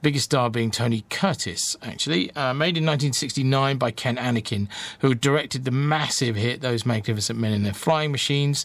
[0.01, 2.35] Biggest star being Tony Curtis, actually.
[2.35, 4.69] Uh, made in 1969 by Ken Annakin,
[5.01, 8.65] who directed the massive hit Those Magnificent Men in Their Flying Machines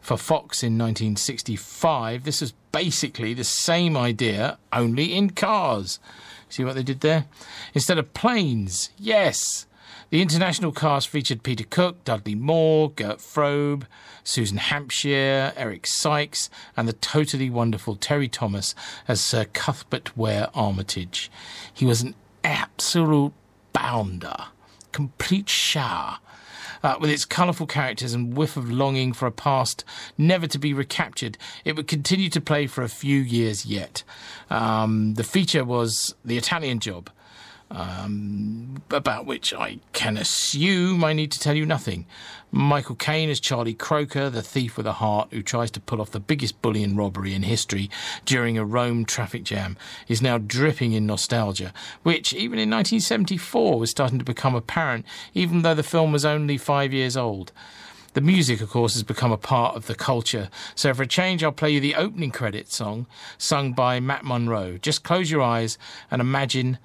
[0.00, 2.24] for Fox in 1965.
[2.24, 6.00] This was basically the same idea, only in cars.
[6.48, 7.26] See what they did there?
[7.74, 9.66] Instead of planes, yes.
[10.12, 13.86] The international cast featured Peter Cook, Dudley Moore, Gert Frobe,
[14.22, 18.74] Susan Hampshire, Eric Sykes, and the totally wonderful Terry Thomas
[19.08, 21.30] as Sir Cuthbert Ware Armitage.
[21.72, 23.32] He was an absolute
[23.72, 24.36] bounder,
[24.92, 26.18] complete shower.
[26.82, 29.82] Uh, with its colourful characters and whiff of longing for a past
[30.18, 34.02] never to be recaptured, it would continue to play for a few years yet.
[34.50, 37.08] Um, the feature was The Italian Job,
[37.72, 42.06] um, about which I can assume I need to tell you nothing.
[42.50, 46.10] Michael Caine as Charlie Croker, the thief with a heart who tries to pull off
[46.10, 47.88] the biggest bullion robbery in history
[48.26, 53.90] during a Rome traffic jam, is now dripping in nostalgia, which even in 1974 was
[53.90, 57.52] starting to become apparent, even though the film was only five years old.
[58.12, 60.50] The music, of course, has become a part of the culture.
[60.74, 63.06] So, for a change, I'll play you the opening credit song
[63.38, 64.76] sung by Matt Monro.
[64.76, 65.78] Just close your eyes
[66.10, 66.76] and imagine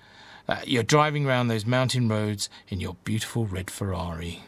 [0.47, 4.43] uh, you're driving around those mountain roads in your beautiful red Ferrari.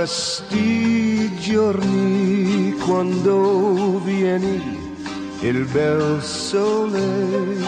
[0.00, 4.96] questi giorni quando vieni
[5.40, 7.58] il bel sole.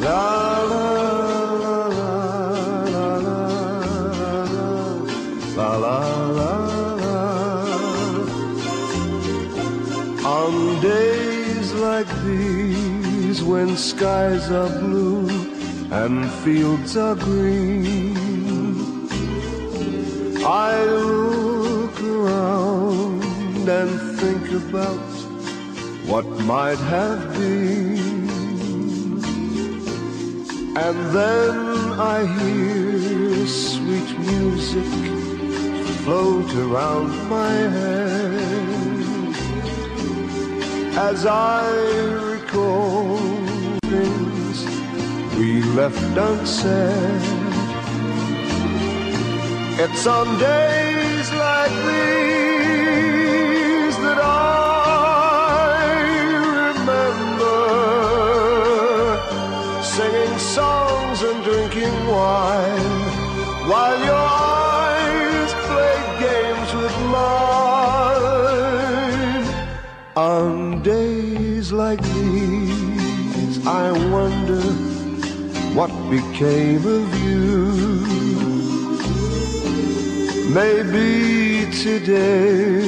[0.00, 0.64] La,
[5.54, 6.04] la,
[10.24, 15.28] On days like these when skies are blue
[15.92, 18.25] and fields are green.
[20.48, 25.00] I look around and think about
[26.06, 28.28] what might have been.
[30.76, 31.56] And then
[31.98, 34.86] I hear sweet music
[36.04, 38.66] float around my head
[40.96, 41.68] as I
[42.34, 43.18] recall
[43.82, 44.64] things
[45.36, 47.45] we left unsaid.
[49.78, 52.96] It's on days like these
[53.98, 54.32] that I
[56.70, 57.58] remember
[59.82, 63.02] singing songs and drinking wine
[63.68, 67.36] while your eyes play games with mine.
[70.16, 74.62] On days like these, I wonder
[75.76, 78.15] what became of you.
[80.56, 82.80] Maybe today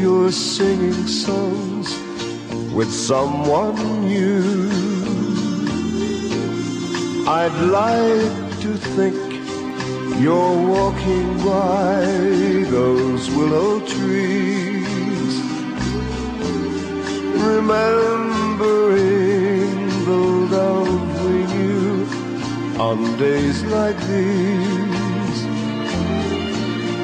[0.00, 1.88] you're singing songs
[2.72, 4.70] with someone new.
[7.26, 9.16] I'd like to think
[10.22, 12.04] you're walking by
[12.76, 15.34] those willow trees,
[17.50, 18.54] remembering
[20.10, 20.22] the
[20.56, 22.06] love we knew
[22.78, 24.89] on days like these.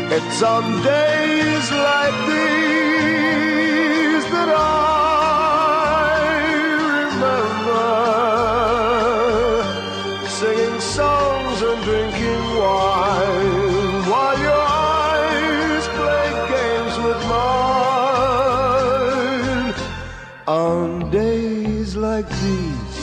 [0.09, 4.61] It's on days like these that I
[7.03, 7.89] remember
[10.29, 18.47] singing songs and drinking wine while your eyes play games with mine
[20.47, 22.99] on days like these,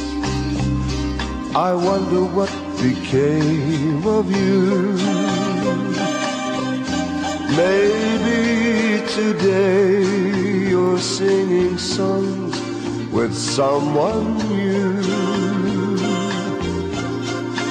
[1.54, 2.49] I wonder what
[2.82, 5.03] became of you.
[7.56, 10.01] Maybe today
[10.70, 12.60] you're singing songs
[13.12, 15.04] with someone new.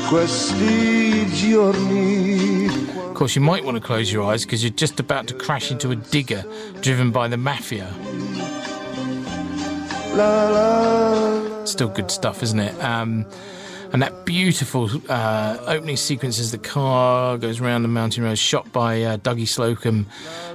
[0.07, 2.67] Questi giorni
[3.09, 5.73] Of course, you might want to close your eyes because you're just about to crash
[5.73, 6.45] into a digger
[6.81, 7.93] driven by the mafia.
[10.15, 12.85] la la Still good stuff, isn't it?
[12.85, 13.27] Um,
[13.93, 18.73] and that beautiful uh, opening sequence as the car goes around the mountain road, shot
[18.73, 20.07] by uh, Dougie Slocombe,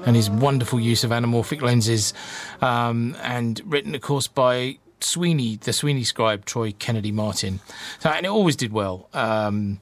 [0.06, 2.14] and his wonderful use of anamorphic lenses,
[2.62, 7.60] um, and written, of course, by Sweeney, the Sweeney scribe, Troy Kennedy Martin.
[8.00, 9.08] So, and it always did well.
[9.14, 9.80] Um,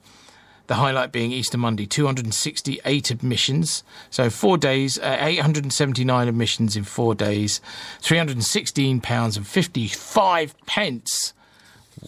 [0.66, 3.84] the highlight being Easter Monday, 268 admissions.
[4.10, 7.60] So four days, uh, 879 admissions in four days,
[8.00, 11.32] 316 pounds and 55 pence.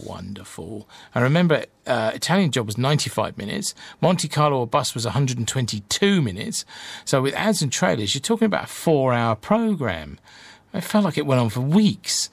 [0.04, 0.88] Wonderful.
[1.14, 3.74] I remember, uh, Italian Job was 95 minutes.
[4.00, 6.64] Monte Carlo or Bus was 122 minutes.
[7.04, 10.18] So with ads and trailers, you're talking about a four-hour program.
[10.72, 12.30] It felt like it went on for weeks.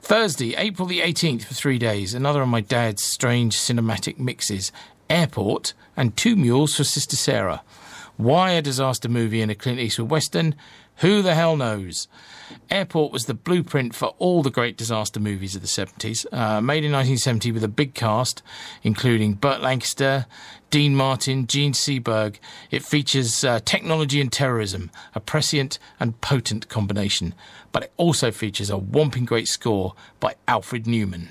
[0.00, 2.14] Thursday, April the 18th for three days.
[2.14, 4.72] Another of my dad's strange cinematic mixes.
[5.08, 7.62] Airport and Two Mules for Sister Sarah.
[8.16, 10.54] Why a disaster movie in a Clint Eastwood Western?
[10.96, 12.08] Who the hell knows?
[12.70, 16.24] Airport was the blueprint for all the great disaster movies of the 70s.
[16.32, 18.42] Uh, made in 1970 with a big cast,
[18.82, 20.26] including Burt Lancaster,
[20.70, 22.36] Dean Martin, Jean Seberg.
[22.70, 27.34] It features uh, technology and terrorism, a prescient and potent combination.
[27.72, 31.28] But it also features a whomping great score by Alfred Newman.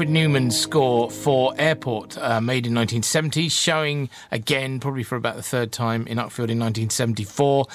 [0.00, 5.42] Alfred Newman's score for Airport, uh, made in 1970, showing again, probably for about the
[5.42, 7.66] third time, in Uckfield in 1974.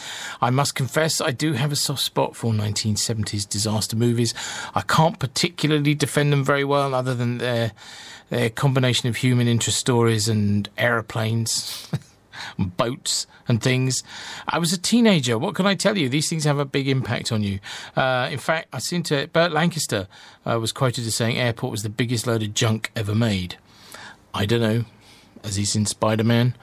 [0.41, 4.33] I must confess, I do have a soft spot for 1970s disaster movies.
[4.73, 7.73] I can't particularly defend them very well, other than their,
[8.31, 11.87] their combination of human interest stories and aeroplanes.
[12.57, 14.03] and boats and things.
[14.55, 15.37] I was a teenager.
[15.37, 16.07] What can I tell you?
[16.07, 17.59] These things have a big impact on you.
[17.93, 19.27] Uh, in fact, I seem to.
[19.27, 20.07] Burt Lancaster
[20.45, 23.57] uh, was quoted as saying Airport was the biggest load of junk ever made.
[24.33, 24.85] I don't know.
[25.43, 26.55] As he's in Spider Man.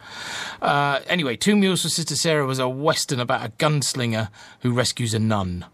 [0.63, 4.31] Uh, anyway, Two Mules for Sister Sarah was a western about a gunslinger
[4.61, 5.67] who rescues a nun,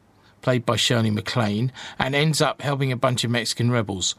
[0.43, 4.17] played by Shirley MacLaine, and ends up helping a bunch of Mexican rebels.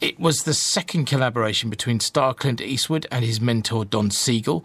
[0.00, 4.64] It was the second collaboration between star Clint Eastwood and his mentor Don Siegel.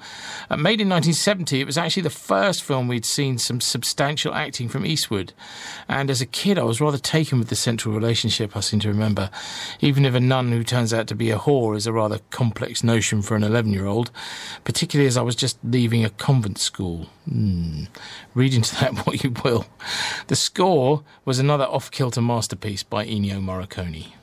[0.49, 4.69] Uh, made in 1970, it was actually the first film we'd seen some substantial acting
[4.69, 5.33] from Eastwood.
[5.87, 8.89] And as a kid, I was rather taken with the central relationship, I seem to
[8.89, 9.31] remember.
[9.81, 12.83] Even if a nun who turns out to be a whore is a rather complex
[12.83, 14.11] notion for an 11 year old,
[14.63, 17.07] particularly as I was just leaving a convent school.
[17.27, 17.85] Hmm.
[18.35, 19.65] Read into that what you will.
[20.27, 24.13] The score was another off kilter masterpiece by Ennio Morricone.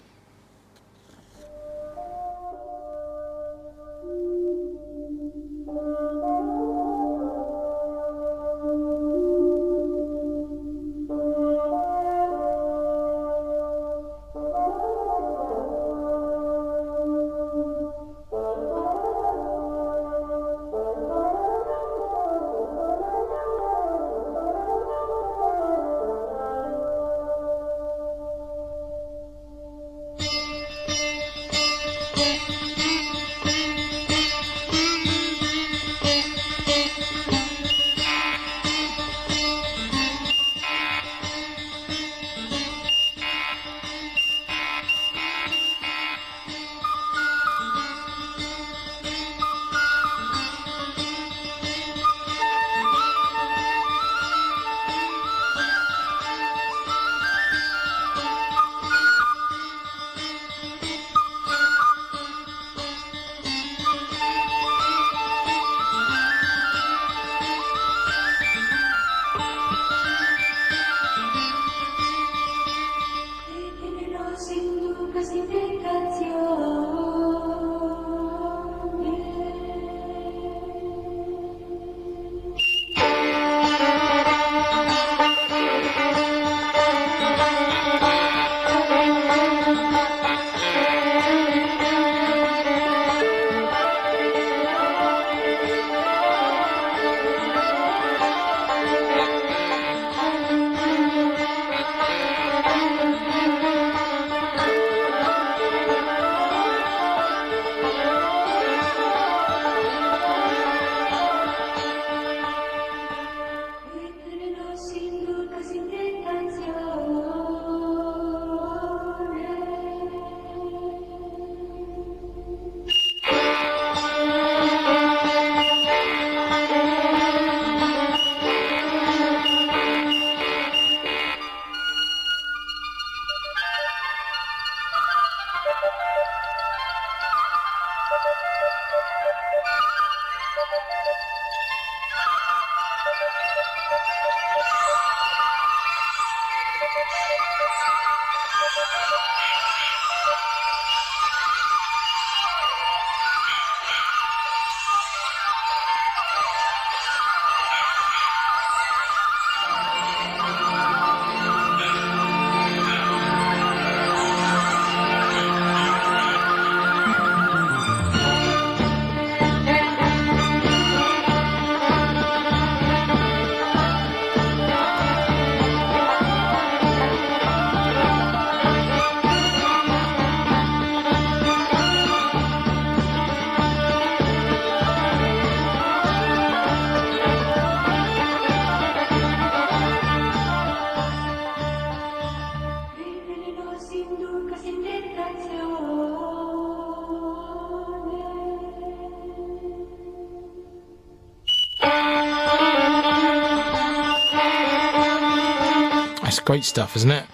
[206.51, 207.25] Great stuff, isn't it?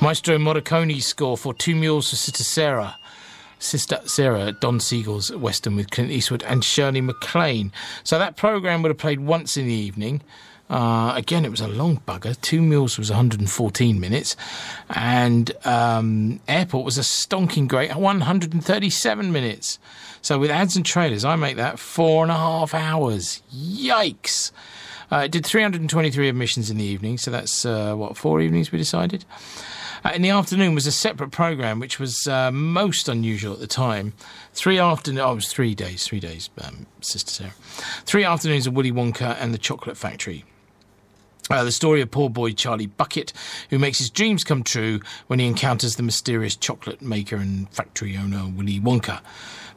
[0.00, 2.96] Maestro Morricone's score for Two Mules for Sister Sarah.
[3.58, 7.70] Sister Sarah, Don Siegel's Western with Clint Eastwood and Shirley MacLaine.
[8.02, 10.22] So that programme would have played once in the evening.
[10.70, 12.40] Uh, again, it was a long bugger.
[12.40, 14.36] Two Mules was 114 minutes,
[14.88, 19.78] and um, Airport was a stonking great 137 minutes.
[20.22, 23.42] So with ads and trailers, I make that four and a half hours.
[23.54, 24.50] Yikes!
[25.10, 28.78] Uh, it did 323 admissions in the evening, so that's uh, what four evenings we
[28.78, 29.24] decided.
[30.04, 33.66] Uh, in the afternoon was a separate program, which was uh, most unusual at the
[33.66, 34.12] time.
[34.52, 37.54] Three afternoon, oh, it was three days, three days, um, Sister Sarah.
[38.04, 40.44] Three afternoons of Willy Wonka and the Chocolate Factory.
[41.48, 43.32] Uh, the story of poor boy Charlie Bucket,
[43.70, 48.16] who makes his dreams come true when he encounters the mysterious chocolate maker and factory
[48.16, 49.20] owner Willy Wonka.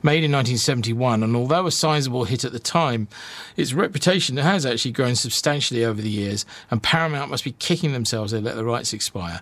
[0.01, 3.09] Made in 1971, and although a sizable hit at the time,
[3.57, 8.31] its reputation has actually grown substantially over the years, and Paramount must be kicking themselves
[8.31, 9.41] they let the rights expire,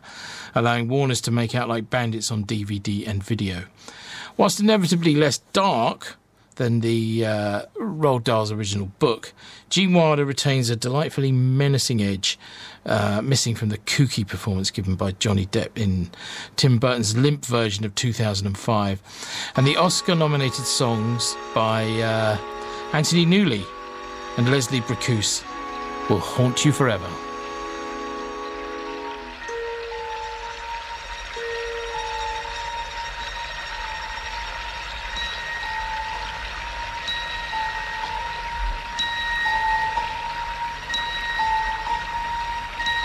[0.56, 3.66] allowing Warners to make out like bandits on DVD and video.
[4.36, 6.18] Whilst inevitably less dark,
[6.58, 9.34] than the uh, Roald Dahl's original book.
[9.70, 12.38] Gene Wilder retains a delightfully menacing edge,
[12.88, 16.10] uh, missing from the kooky performance given by Johnny Depp in
[16.56, 22.38] Tim Burton's limp version of 2005, and the Oscar-nominated songs by uh,
[22.94, 23.64] Anthony Newley
[24.38, 25.44] and Leslie Bricusse
[26.10, 27.10] will haunt you forever.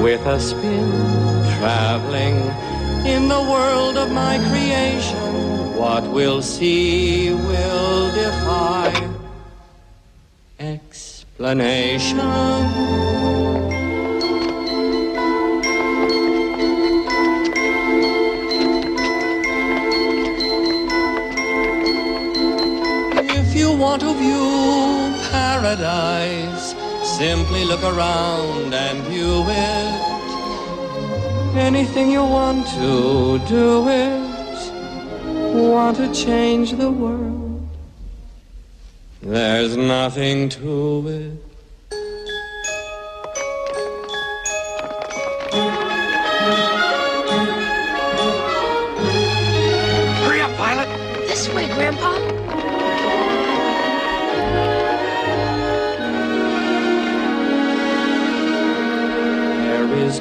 [0.00, 0.90] with a spin,
[1.58, 2.36] traveling
[3.06, 5.76] in the world of my creation.
[5.76, 9.08] What we'll see will defy
[10.58, 12.18] explanation.
[23.40, 26.59] If you want to view paradise,
[27.20, 29.92] simply look around and view it.
[31.54, 34.62] Anything you want to do it.
[35.54, 37.68] Want to change the world.
[39.20, 41.49] There's nothing to it.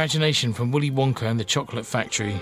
[0.00, 2.40] Imagination from Willy Wonka and the Chocolate Factory.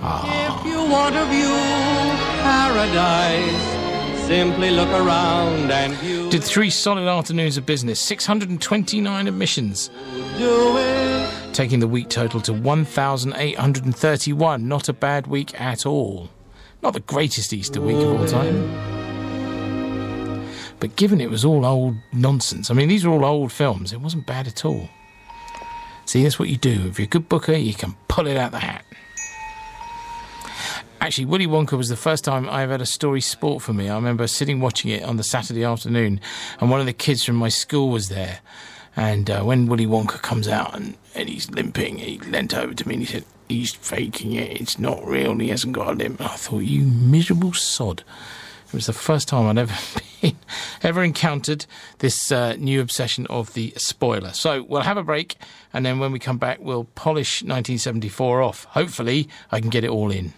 [0.00, 0.60] Ah.
[0.60, 1.48] If you want to view
[2.44, 6.30] paradise, simply look around and view.
[6.30, 9.90] Did three solid afternoons of business, 629 admissions,
[11.52, 14.68] taking the week total to 1,831.
[14.68, 16.28] Not a bad week at all.
[16.80, 18.68] Not the greatest Easter week of all time.
[20.78, 24.00] But given it was all old nonsense, I mean, these are all old films, it
[24.00, 24.88] wasn't bad at all.
[26.08, 26.86] See, that's what you do.
[26.88, 28.82] If you're a good booker, you can pull it out the hat.
[31.02, 33.90] Actually, Willy Wonka was the first time I ever had a story sport for me.
[33.90, 36.18] I remember sitting watching it on the Saturday afternoon,
[36.60, 38.38] and one of the kids from my school was there.
[38.96, 42.88] And uh, when Willy Wonka comes out and, and he's limping, he leant over to
[42.88, 44.58] me and he said, He's faking it.
[44.62, 45.32] It's not real.
[45.32, 46.22] and He hasn't got a limp.
[46.22, 48.02] I thought, You miserable sod.
[48.68, 49.74] It was the first time I'd ever
[50.20, 50.36] been,
[50.82, 51.64] ever encountered
[51.98, 54.32] this uh, new obsession of the spoiler.
[54.32, 55.36] So we'll have a break,
[55.72, 58.64] and then when we come back, we'll polish 1974 off.
[58.64, 60.34] Hopefully, I can get it all in.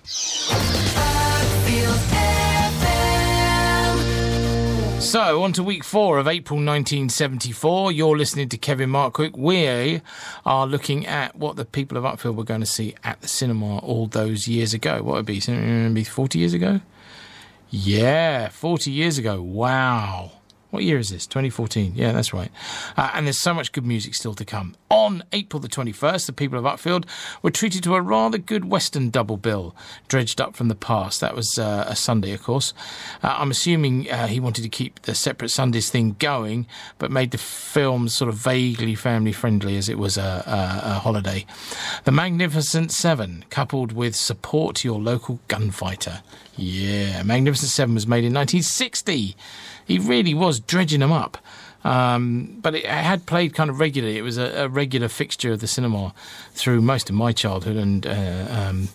[5.00, 7.90] So, on to week four of April 1974.
[7.90, 9.36] You're listening to Kevin Markwick.
[9.36, 10.00] We
[10.46, 13.78] are looking at what the people of Uckfield were going to see at the cinema
[13.78, 15.02] all those years ago.
[15.02, 15.40] What would it be?
[15.40, 16.80] Mm, Be 40 years ago?
[17.70, 19.40] Yeah, 40 years ago.
[19.40, 20.39] Wow.
[20.70, 21.26] What year is this?
[21.26, 21.92] 2014.
[21.96, 22.50] Yeah, that's right.
[22.96, 24.76] Uh, and there's so much good music still to come.
[24.88, 27.06] On April the 21st, the people of Uckfield
[27.42, 29.74] were treated to a rather good Western double bill,
[30.06, 31.20] dredged up from the past.
[31.20, 32.72] That was uh, a Sunday, of course.
[33.22, 36.66] Uh, I'm assuming uh, he wanted to keep the separate Sundays thing going,
[36.98, 40.94] but made the film sort of vaguely family friendly as it was a, a, a
[40.94, 41.46] holiday.
[42.04, 46.22] The Magnificent Seven, coupled with Support Your Local Gunfighter.
[46.56, 49.34] Yeah, Magnificent Seven was made in 1960.
[49.90, 51.36] He really was dredging them up.
[51.82, 54.18] Um, but it had played kind of regularly.
[54.18, 56.14] It was a, a regular fixture of the cinema
[56.52, 58.88] through most of my childhood, and uh, um,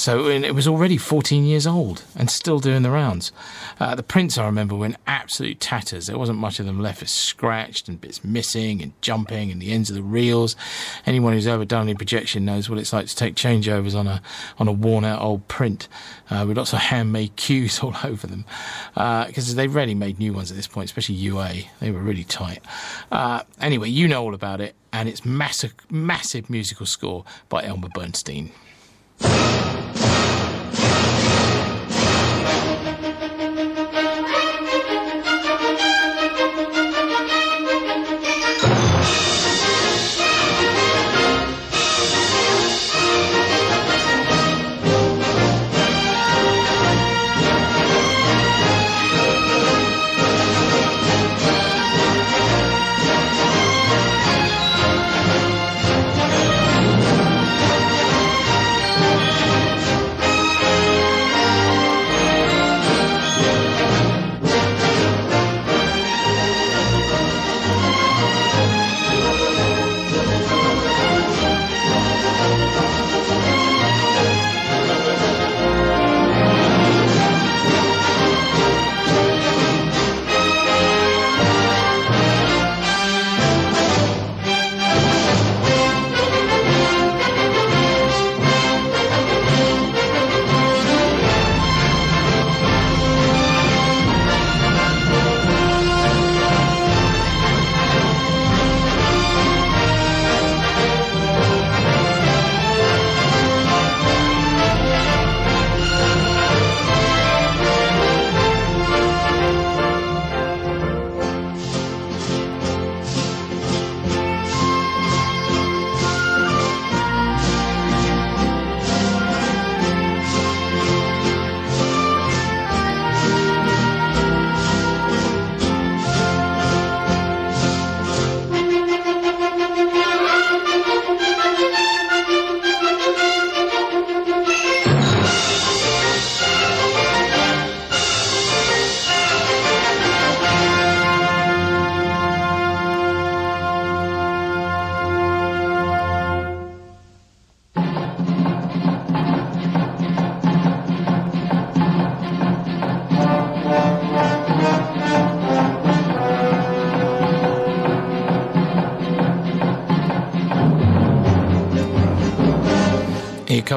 [0.00, 3.32] so it was already 14 years old and still doing the rounds.
[3.78, 6.06] Uh, the prints I remember were in absolute tatters.
[6.06, 7.02] There wasn't much of them left.
[7.02, 10.56] It's scratched and bits missing and jumping and the ends of the reels.
[11.04, 14.22] Anyone who's ever done any projection knows what it's like to take changeovers on a
[14.58, 15.86] on a worn out old print
[16.30, 18.46] uh, with lots of handmade cues all over them
[18.94, 21.52] because they rarely made new ones at this point, especially UA.
[21.80, 22.62] They were really tight.
[23.12, 27.90] Uh, anyway, you know all about it, and it's massive, massive musical score by Elmer
[27.90, 28.50] Bernstein.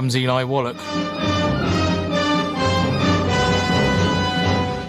[0.03, 0.75] Comes Eli Wallach.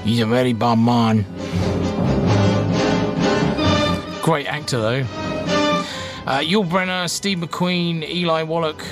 [0.02, 1.24] He's a very bad man.
[4.22, 5.00] Great actor, though.
[6.26, 8.84] Uh, Yul Brynner, Steve McQueen, Eli Wallach.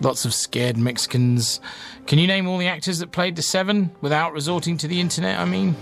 [0.00, 1.60] Lots of scared Mexicans.
[2.06, 5.38] Can you name all the actors that played the Seven without resorting to the internet?
[5.38, 5.76] I mean,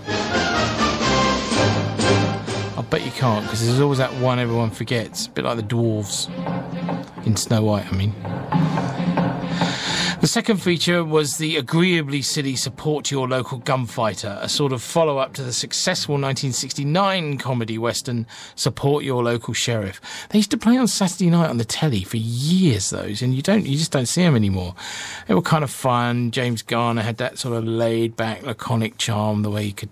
[2.77, 5.63] I bet you can't because there's always that one everyone forgets, a bit like the
[5.63, 6.27] dwarves
[7.25, 7.85] in Snow White.
[7.87, 8.13] I mean.
[10.37, 15.33] Second feature was the agreeably silly Support Your Local Gunfighter, a sort of follow up
[15.33, 19.99] to the successful 1969 comedy western Support Your Local Sheriff.
[20.29, 23.41] They used to play on Saturday night on the telly for years, those, and you
[23.41, 24.75] don't, you just don't see them anymore.
[25.27, 26.29] They were kind of fun.
[26.29, 29.89] James Garner had that sort of laid back, laconic charm, the way he could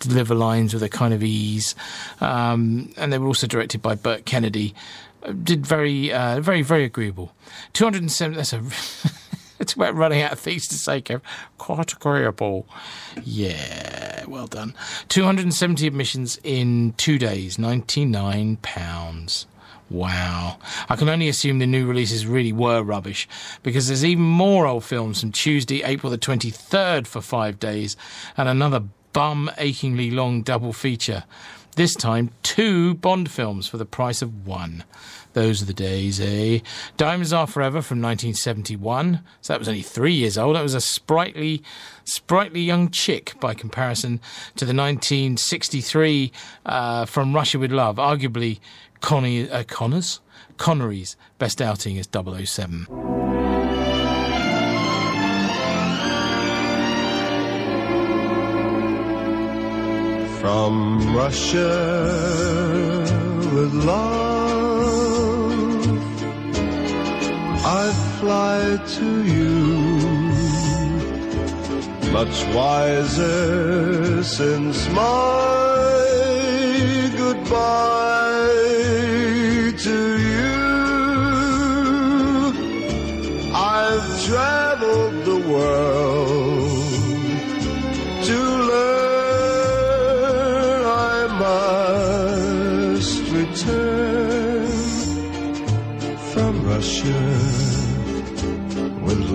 [0.00, 1.76] deliver lines with a kind of ease.
[2.20, 4.74] Um, and they were also directed by Burt Kennedy.
[5.22, 7.32] Uh, Did very, uh, very, very agreeable.
[7.74, 8.60] 207, that's a.
[9.68, 11.22] It's about running out of things to say, Kev.
[11.56, 12.66] Quite agreeable.
[13.22, 14.74] Yeah, well done.
[15.08, 19.46] 270 admissions in two days, £99.
[19.88, 20.58] Wow.
[20.90, 23.26] I can only assume the new releases really were rubbish
[23.62, 27.96] because there's even more old films from Tuesday, April the 23rd for five days
[28.36, 28.82] and another
[29.14, 31.24] bum achingly long double feature.
[31.76, 34.84] This time, two Bond films for the price of one.
[35.32, 36.60] Those are the days, eh?
[36.96, 39.20] Diamonds Are Forever from 1971.
[39.40, 40.54] So that was only three years old.
[40.54, 41.64] That was a sprightly,
[42.04, 44.20] sprightly young chick by comparison
[44.54, 46.30] to the 1963
[46.64, 48.60] uh, From Russia with Love, arguably
[49.00, 50.20] Connie, uh, Connors?
[50.56, 53.23] Connery's best outing is 007.
[60.44, 61.72] From Russia
[63.54, 65.54] with love,
[67.64, 67.90] I
[68.20, 69.54] fly to you,
[72.12, 76.04] much wiser since my
[77.16, 78.52] goodbye
[79.86, 79.98] to
[80.28, 80.56] you.
[83.54, 86.13] I've traveled the world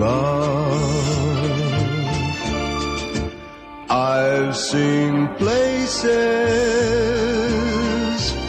[0.00, 1.10] love.
[3.90, 6.00] I've seen places,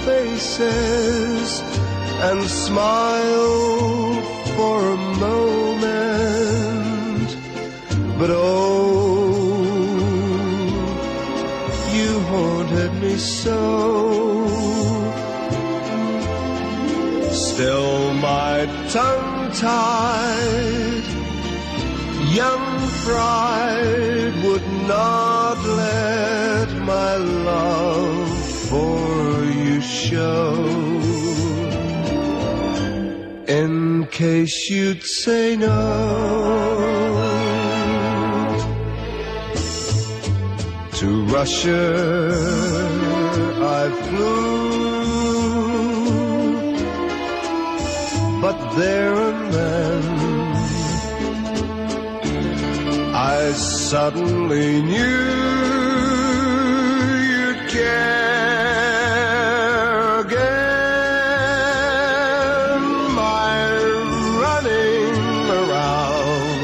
[0.05, 1.61] faces,
[2.27, 4.23] and smiled
[4.55, 6.49] for a moment,
[8.19, 8.91] but oh,
[11.97, 13.59] you haunted me so.
[17.47, 18.55] Still my
[18.95, 20.60] tongue tied,
[23.03, 28.29] pride would not let my love
[28.69, 30.53] for you show.
[33.47, 35.71] In case you'd say no.
[40.99, 41.83] To Russia
[43.81, 44.41] I flew,
[48.41, 49.30] but there
[53.43, 54.97] I suddenly knew
[57.31, 58.99] you'd care
[60.19, 60.41] again.
[63.15, 63.61] My
[64.43, 65.15] running
[65.61, 66.61] around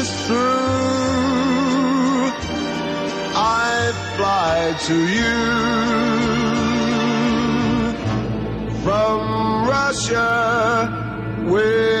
[0.00, 0.72] is through.
[3.36, 4.58] I fly
[4.88, 5.36] to you
[8.82, 9.18] from
[9.68, 10.32] Russia
[11.44, 11.95] with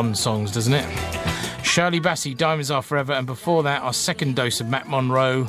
[0.00, 0.86] Bond songs, doesn't it?
[1.62, 5.44] Shirley Bassey, Diamonds Are Forever, and before that, our second dose of Matt Monro.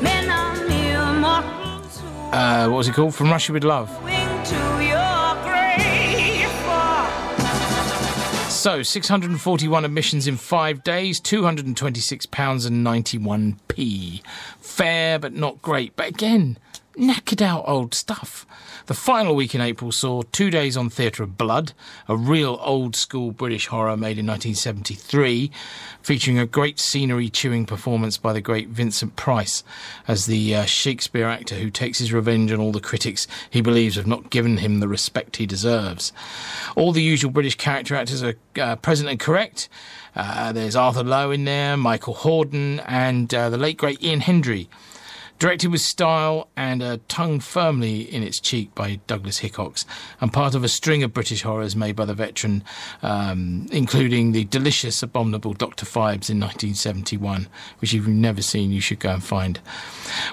[0.00, 3.12] Men are mere mortals who Uh, what was it called?
[3.12, 3.90] From Russia with Love.
[4.04, 6.48] wing to your grave.
[6.62, 14.22] For So, 641 admissions in five days, £226 and 91p.
[14.60, 15.96] Fair, but not great.
[15.96, 16.56] But again,
[16.96, 18.35] knackered out old stuff.
[18.86, 21.72] The final week in April saw Two Days on Theatre of Blood,
[22.08, 25.50] a real old school British horror made in 1973,
[26.02, 29.64] featuring a great scenery chewing performance by the great Vincent Price
[30.06, 33.96] as the uh, Shakespeare actor who takes his revenge on all the critics he believes
[33.96, 36.12] have not given him the respect he deserves.
[36.76, 39.68] All the usual British character actors are uh, present and correct.
[40.14, 44.68] Uh, there's Arthur Lowe in there, Michael Hordern, and uh, the late great Ian Hendry.
[45.38, 49.84] Directed with style and a tongue firmly in its cheek by Douglas Hickox,
[50.18, 52.64] and part of a string of British horrors made by the veteran,
[53.02, 55.84] um, including the delicious, abominable Dr.
[55.84, 57.48] Phibes in 1971,
[57.80, 59.60] which if you've never seen, you should go and find.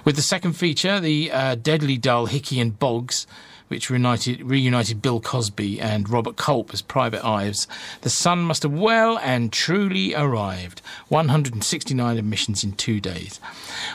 [0.05, 3.27] With the second feature, the uh, deadly dull Hickey and Boggs,
[3.67, 7.67] which reunited, reunited Bill Cosby and Robert Culp as Private Ives,
[8.01, 10.81] the sun must have well and truly arrived.
[11.09, 13.39] 169 admissions in two days.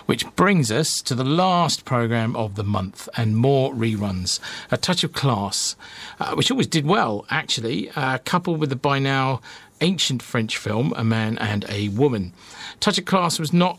[0.07, 4.41] Which brings us to the last programme of the month and more reruns.
[4.71, 5.77] A Touch of Class,
[6.21, 9.41] uh, which always did well, actually, uh, coupled with the by now
[9.81, 12.33] ancient French film A Man and a Woman.
[12.81, 13.79] Touch of Class was not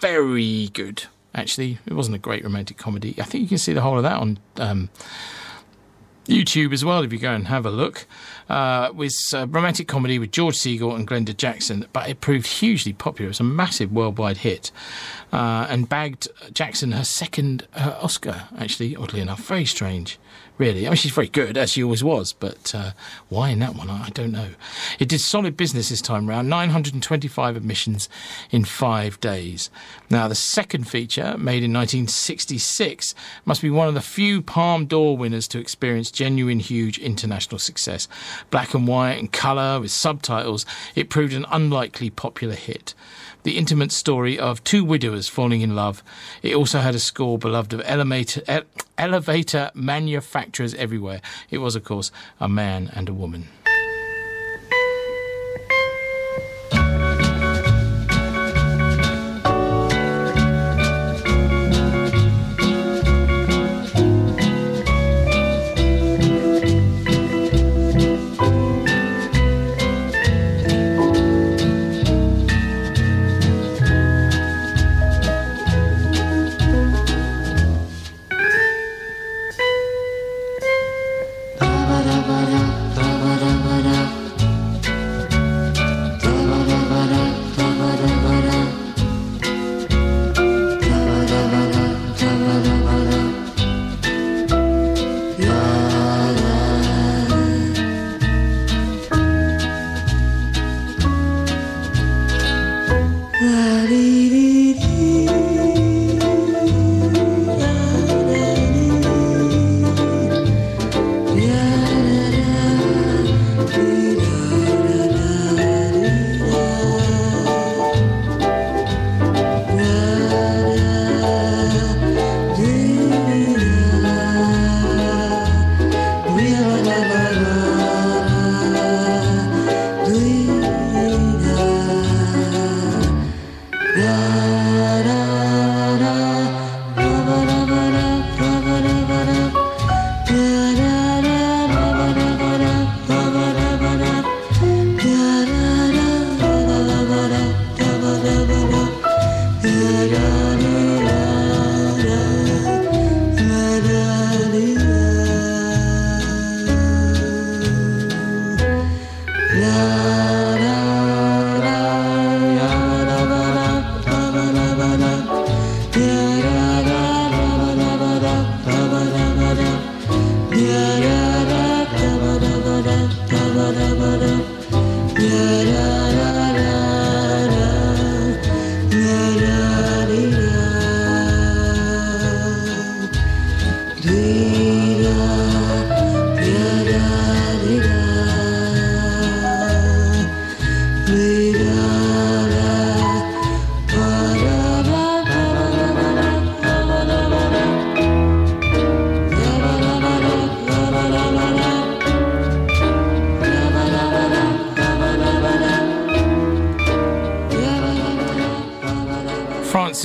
[0.00, 1.04] very good
[1.34, 1.78] actually.
[1.86, 3.14] It wasn't a great romantic comedy.
[3.18, 4.90] I think you can see the whole of that on um,
[6.26, 8.06] YouTube as well if you go and have a look.
[8.48, 12.92] Uh, with a romantic comedy with George Segal and Glenda Jackson, but it proved hugely
[12.92, 13.28] popular.
[13.28, 14.70] It was a massive worldwide hit
[15.32, 19.40] uh, and bagged Jackson her second uh, Oscar, actually, oddly enough.
[19.46, 20.18] Very strange,
[20.62, 20.86] really.
[20.86, 22.92] I mean, she's very good, as she always was, but uh,
[23.28, 23.90] why in that one?
[23.90, 24.50] I I don't know.
[25.00, 28.08] It did solid business this time round 925 admissions
[28.52, 29.70] in five days.
[30.08, 33.14] Now, the second feature, made in 1966,
[33.44, 38.06] must be one of the few Palme d'Or winners to experience genuine, huge international success.
[38.50, 40.64] Black and white and colour with subtitles,
[40.94, 42.94] it proved an unlikely popular hit
[43.42, 46.02] the intimate story of two widowers falling in love.
[46.42, 48.64] It also had a score beloved of elevator,
[48.98, 51.20] elevator manufacturers everywhere.
[51.50, 52.10] It was, of course,
[52.40, 53.48] a man and a woman.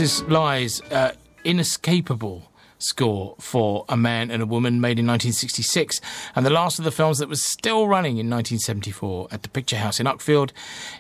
[0.08, 1.12] Francis Lai's, uh,
[1.44, 6.00] inescapable score for A Man and a Woman, made in 1966,
[6.36, 9.78] and the last of the films that was still running in 1974 at the Picture
[9.78, 10.52] House in Uckfield.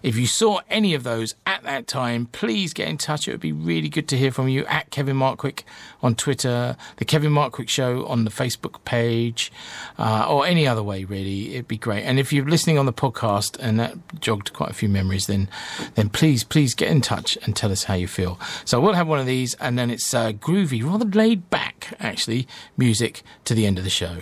[0.03, 3.27] If you saw any of those at that time, please get in touch.
[3.27, 5.63] It would be really good to hear from you at Kevin Markwick
[6.01, 9.51] on Twitter, the Kevin Markwick Show on the Facebook page,
[9.97, 11.55] uh, or any other way, really.
[11.55, 12.03] It'd be great.
[12.03, 15.49] And if you're listening on the podcast and that jogged quite a few memories, then
[15.95, 18.39] then please, please get in touch and tell us how you feel.
[18.65, 21.66] So we'll have one of these, and then it's uh, groovy, rather laid back,
[21.99, 24.17] actually, music to the end of the show.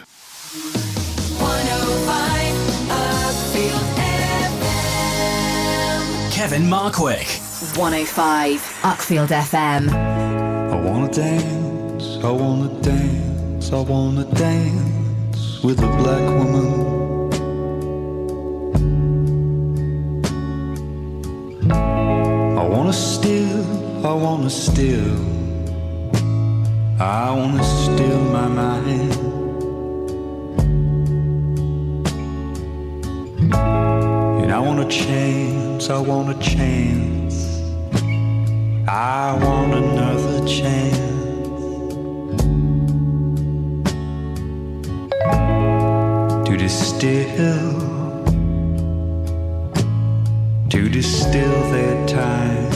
[1.39, 2.55] 105
[2.89, 4.51] Uckfield FM.
[6.31, 7.27] Kevin Markwick.
[7.77, 9.89] 105 Uckfield FM.
[10.71, 16.83] I wanna dance, I wanna dance, I wanna dance with a black woman.
[22.57, 23.63] I wanna steal,
[24.05, 25.15] I wanna steal,
[26.97, 29.11] I wanna steal my mind.
[34.41, 37.61] And I want a chance, I want a chance,
[38.87, 40.95] I want another chance.
[46.47, 47.73] To distill,
[50.69, 52.74] to distill their time.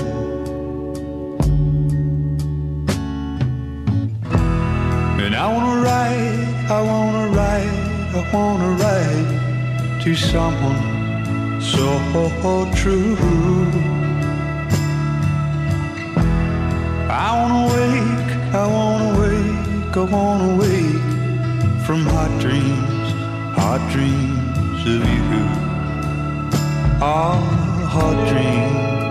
[5.42, 11.88] I wanna write, I wanna write, I wanna write to someone so
[12.76, 13.16] true.
[17.10, 21.08] I wanna wake, I wanna wake, I wanna wake
[21.86, 23.08] from hot dreams,
[23.56, 25.46] hot dreams of you.
[27.02, 27.40] Ah,
[27.94, 29.09] hot dreams.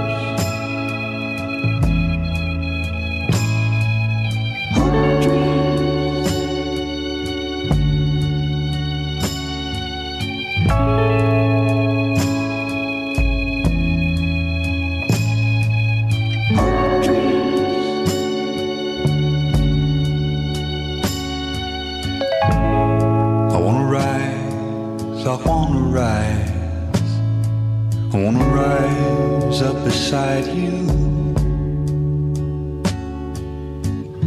[30.08, 30.88] Beside you.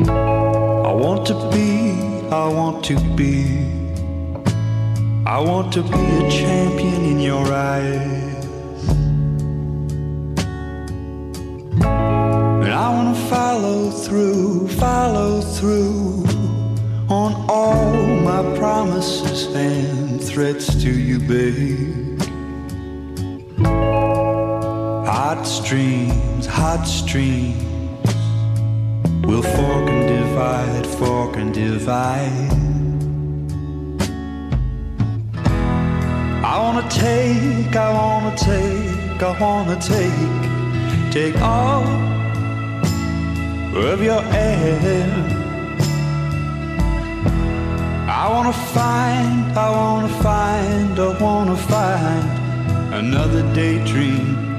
[0.05, 3.65] I want to be, I want to be,
[5.25, 8.45] I want to be a champion in your eyes.
[12.63, 16.25] And I wanna follow through, follow through
[17.09, 17.91] on all
[18.29, 22.00] my promises and threats to you, babe.
[25.71, 27.55] Streams, hot streams
[29.23, 32.51] will fork and divide, fork and divide.
[36.43, 40.41] I wanna take, I wanna take, I wanna take,
[41.09, 41.87] take all
[43.91, 45.07] of your air.
[48.21, 54.50] I wanna find, I wanna find, I wanna find another daydream,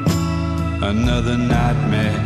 [0.82, 2.20] another nightmare.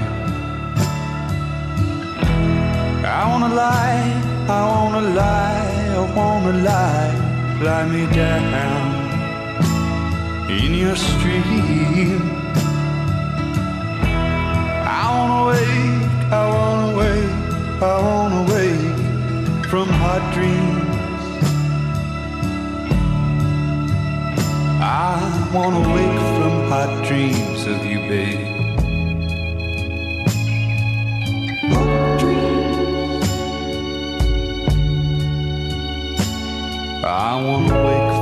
[3.05, 7.15] I wanna lie, I wanna lie, I wanna lie,
[7.63, 8.95] lie me down
[10.49, 12.23] in your stream.
[14.89, 21.25] I wanna wake, I wanna wake, I wanna wake from hot dreams.
[24.81, 28.39] I wanna wake from hot dreams of you, babe.
[37.05, 38.16] I wanna wake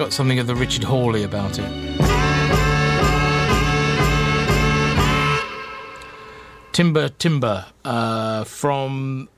[0.00, 1.70] got something of the Richard Hawley about it?
[6.72, 9.28] Timber Timbre uh, from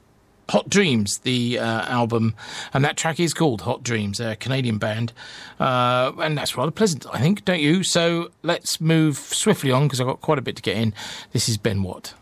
[0.51, 2.37] Hot Dreams, the uh, album,
[2.73, 5.13] and that track is called Hot Dreams, a Canadian band,
[5.59, 7.83] uh, and that's rather pleasant, I think, don't you?
[7.83, 10.95] So let's move swiftly on because I've got quite a bit to get in.
[11.33, 12.15] This is Ben Watt.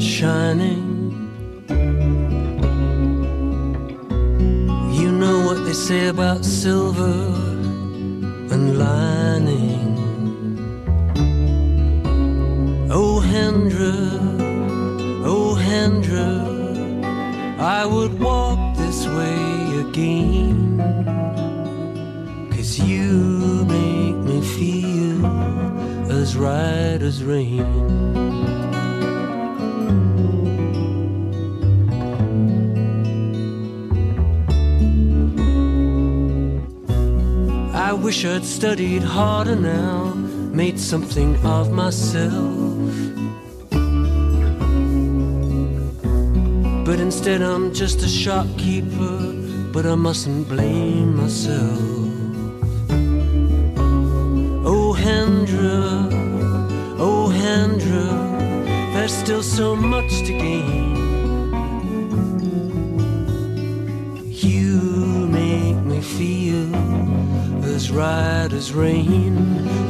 [0.00, 1.28] Shining.
[4.92, 7.18] You know what they say about silver
[8.52, 9.88] and lining.
[12.90, 13.94] Oh, Hendra,
[15.24, 16.30] oh, Hendra,
[17.58, 20.78] I would walk this way again.
[22.50, 25.26] Cause you make me feel
[26.10, 28.59] as right as rain.
[38.10, 40.14] Wish I'd studied harder now,
[40.52, 42.90] made something of myself.
[46.84, 49.16] But instead, I'm just a shopkeeper,
[49.72, 51.78] but I mustn't blame myself.
[54.66, 56.10] Oh, Hendra,
[56.98, 58.08] oh, Hendra,
[58.92, 60.89] there's still so much to gain.
[67.90, 69.36] Right as rain.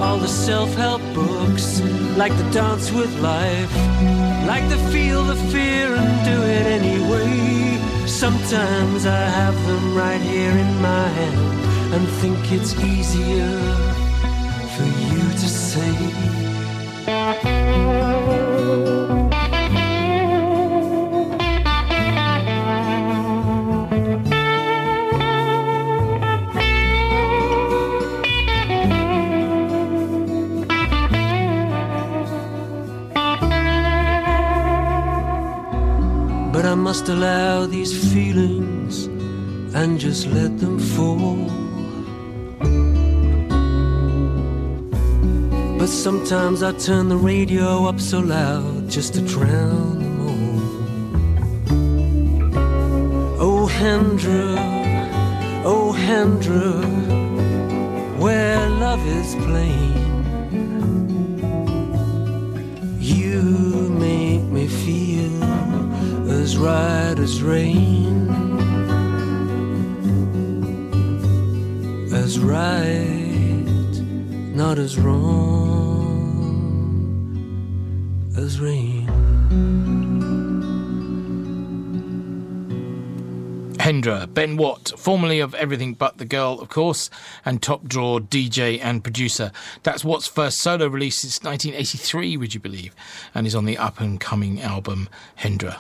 [0.01, 1.81] All the self help books,
[2.17, 3.75] like the dance with life,
[4.47, 8.07] like the feel the fear and do it anyway.
[8.07, 13.90] Sometimes I have them right here in my hand and think it's easier
[37.01, 39.07] must allow these feelings
[39.75, 41.49] and just let them fall.
[45.79, 50.61] But sometimes I turn the radio up so loud just to drown them all.
[53.41, 54.59] Oh, Hendra,
[55.65, 56.85] oh, Hendra,
[58.19, 60.10] where love is plain.
[66.61, 68.29] Right as rain.
[72.13, 73.65] As right,
[74.55, 75.41] not as wrong
[78.37, 79.07] as rain.
[83.79, 87.09] Hendra, Ben Watt, formerly of Everything But the Girl, of course,
[87.45, 89.51] and top drawer DJ and producer.
[89.83, 92.95] That's Watt's first solo release since 1983, would you believe,
[93.35, 95.09] and is on the up and coming album
[95.39, 95.79] Hendra.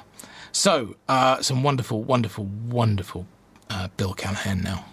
[0.52, 3.26] So, uh, some wonderful, wonderful, wonderful
[3.70, 4.84] uh, Bill Callahan now.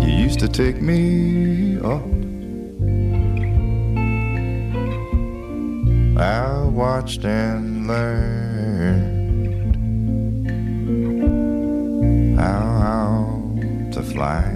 [0.00, 2.02] You used to take me up.
[6.20, 9.17] I watched and learned
[12.38, 13.42] how
[13.92, 14.52] to fly.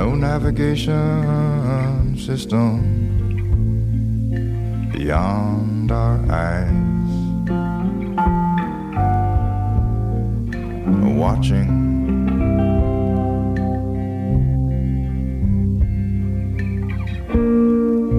[0.00, 2.70] No navigation system
[4.92, 6.72] beyond our eyes.
[11.24, 11.84] Watching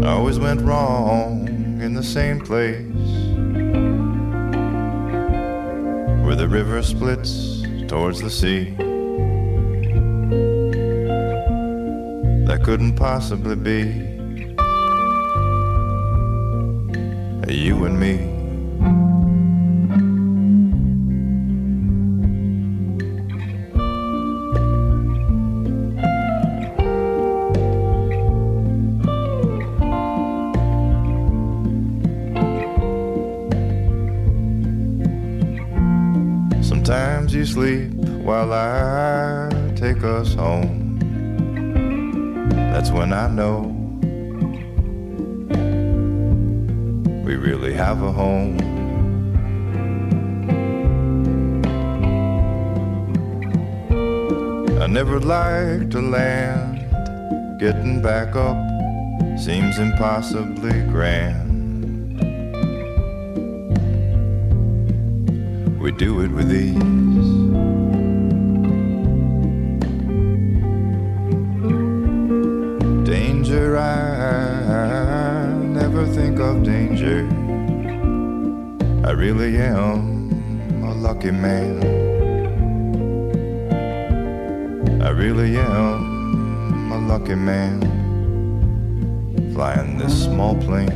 [0.06, 1.48] always went wrong
[1.82, 3.05] in the same place
[6.36, 8.72] where the river splits towards the sea.
[12.46, 13.84] That couldn't possibly be
[17.54, 18.35] you and me.
[38.46, 41.00] shall I take us home?
[42.52, 43.72] That's when I know
[47.26, 48.60] we really have a home.
[54.80, 58.58] I never liked to land, getting back up
[59.40, 61.42] seems impossibly grand.
[65.82, 67.25] We do it with ease.
[81.26, 81.82] lucky man.
[85.02, 87.82] I really am a lucky man.
[89.54, 90.95] Flying this small plane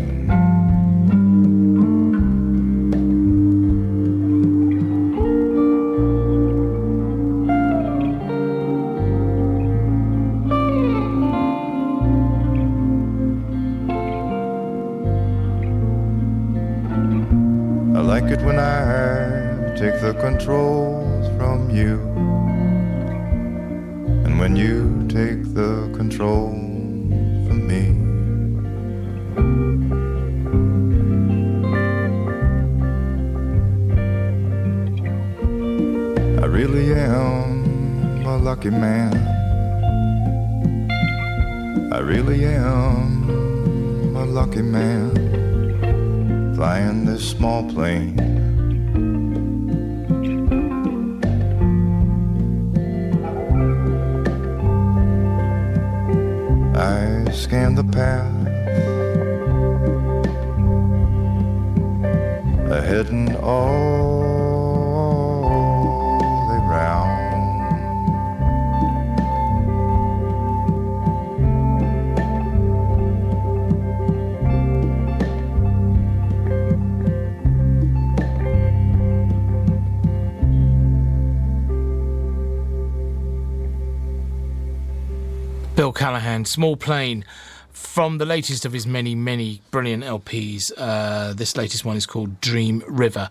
[86.40, 87.26] and Small Plane
[87.74, 90.72] from the latest of his many, many brilliant LPs.
[90.78, 93.30] Uh, this latest one is called Dream River.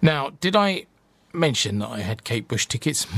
[0.00, 0.86] Now, did I
[1.32, 3.08] mention that I had Kate Bush tickets?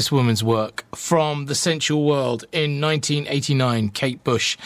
[0.00, 4.56] This woman's work from The Sensual World in 1989, Kate Bush.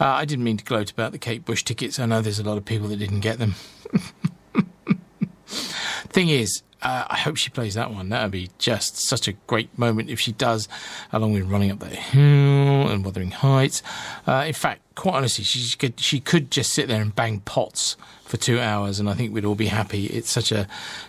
[0.00, 2.00] Uh, I didn't mean to gloat about the Kate Bush tickets.
[2.00, 3.54] I know there's a lot of people that didn't get them.
[5.46, 8.08] Thing is, uh, I hope she plays that one.
[8.08, 10.66] That would be just such a great moment if she does,
[11.12, 13.84] along with running up that hill and Wuthering Heights.
[14.26, 17.96] Uh, in fact, quite honestly, she could she could just sit there and bang pots
[18.30, 20.06] for two hours, and I think we'd all be happy.
[20.06, 20.68] It's such a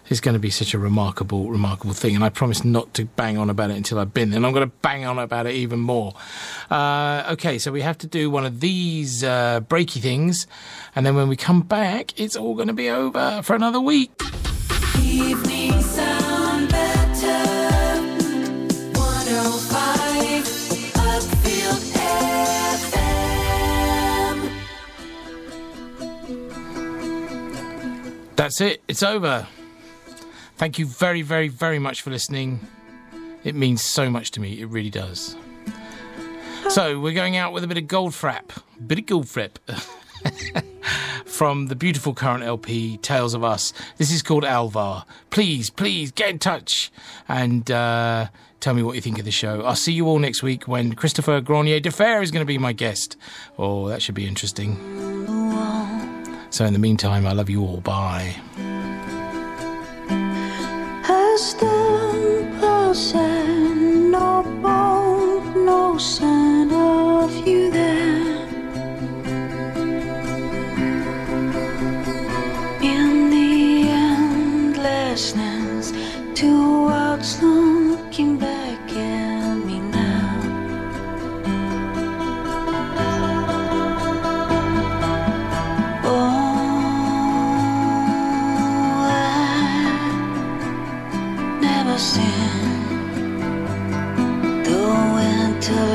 [0.10, 3.38] it's going to be such a remarkable remarkable thing, and I promise not to bang
[3.38, 4.34] on about it until I've been.
[4.34, 6.14] And I'm going to bang on about it even more.
[6.72, 10.48] Uh, okay, so we have to do one of these uh, breaky things,
[10.95, 14.11] and then when we come back, it's all going to be over for another week.
[28.41, 28.81] That's it.
[28.88, 29.45] It's over.
[30.55, 32.59] Thank you very, very, very much for listening.
[33.43, 34.59] It means so much to me.
[34.59, 35.35] It really does.
[36.69, 40.65] So we're going out with a bit of gold Goldfrapp, bit of gold Goldfrapp,
[41.26, 43.73] from the beautiful current LP Tales of Us.
[43.97, 45.05] This is called Alvar.
[45.30, 46.91] Please, please get in touch
[47.30, 49.61] and uh, tell me what you think of the show.
[49.61, 53.18] I'll see you all next week when Christopher Granier-Deferre is going to be my guest.
[53.59, 55.40] Oh, that should be interesting.
[56.52, 57.80] So in the meantime, I love you all.
[57.80, 58.36] Bye.
[62.60, 64.44] Passing, no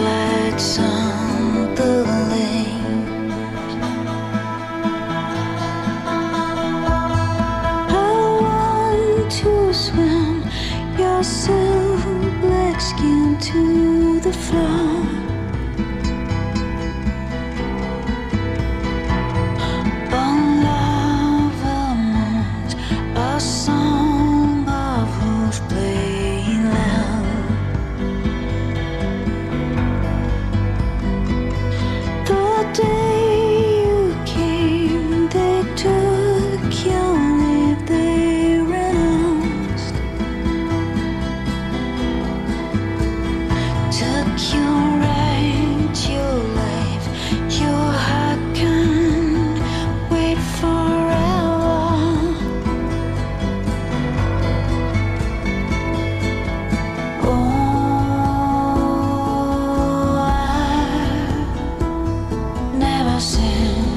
[0.09, 3.01] lights on the lake.
[7.91, 10.43] I want to swim
[10.99, 15.26] your silver black skin to the floor.
[63.17, 63.96] I've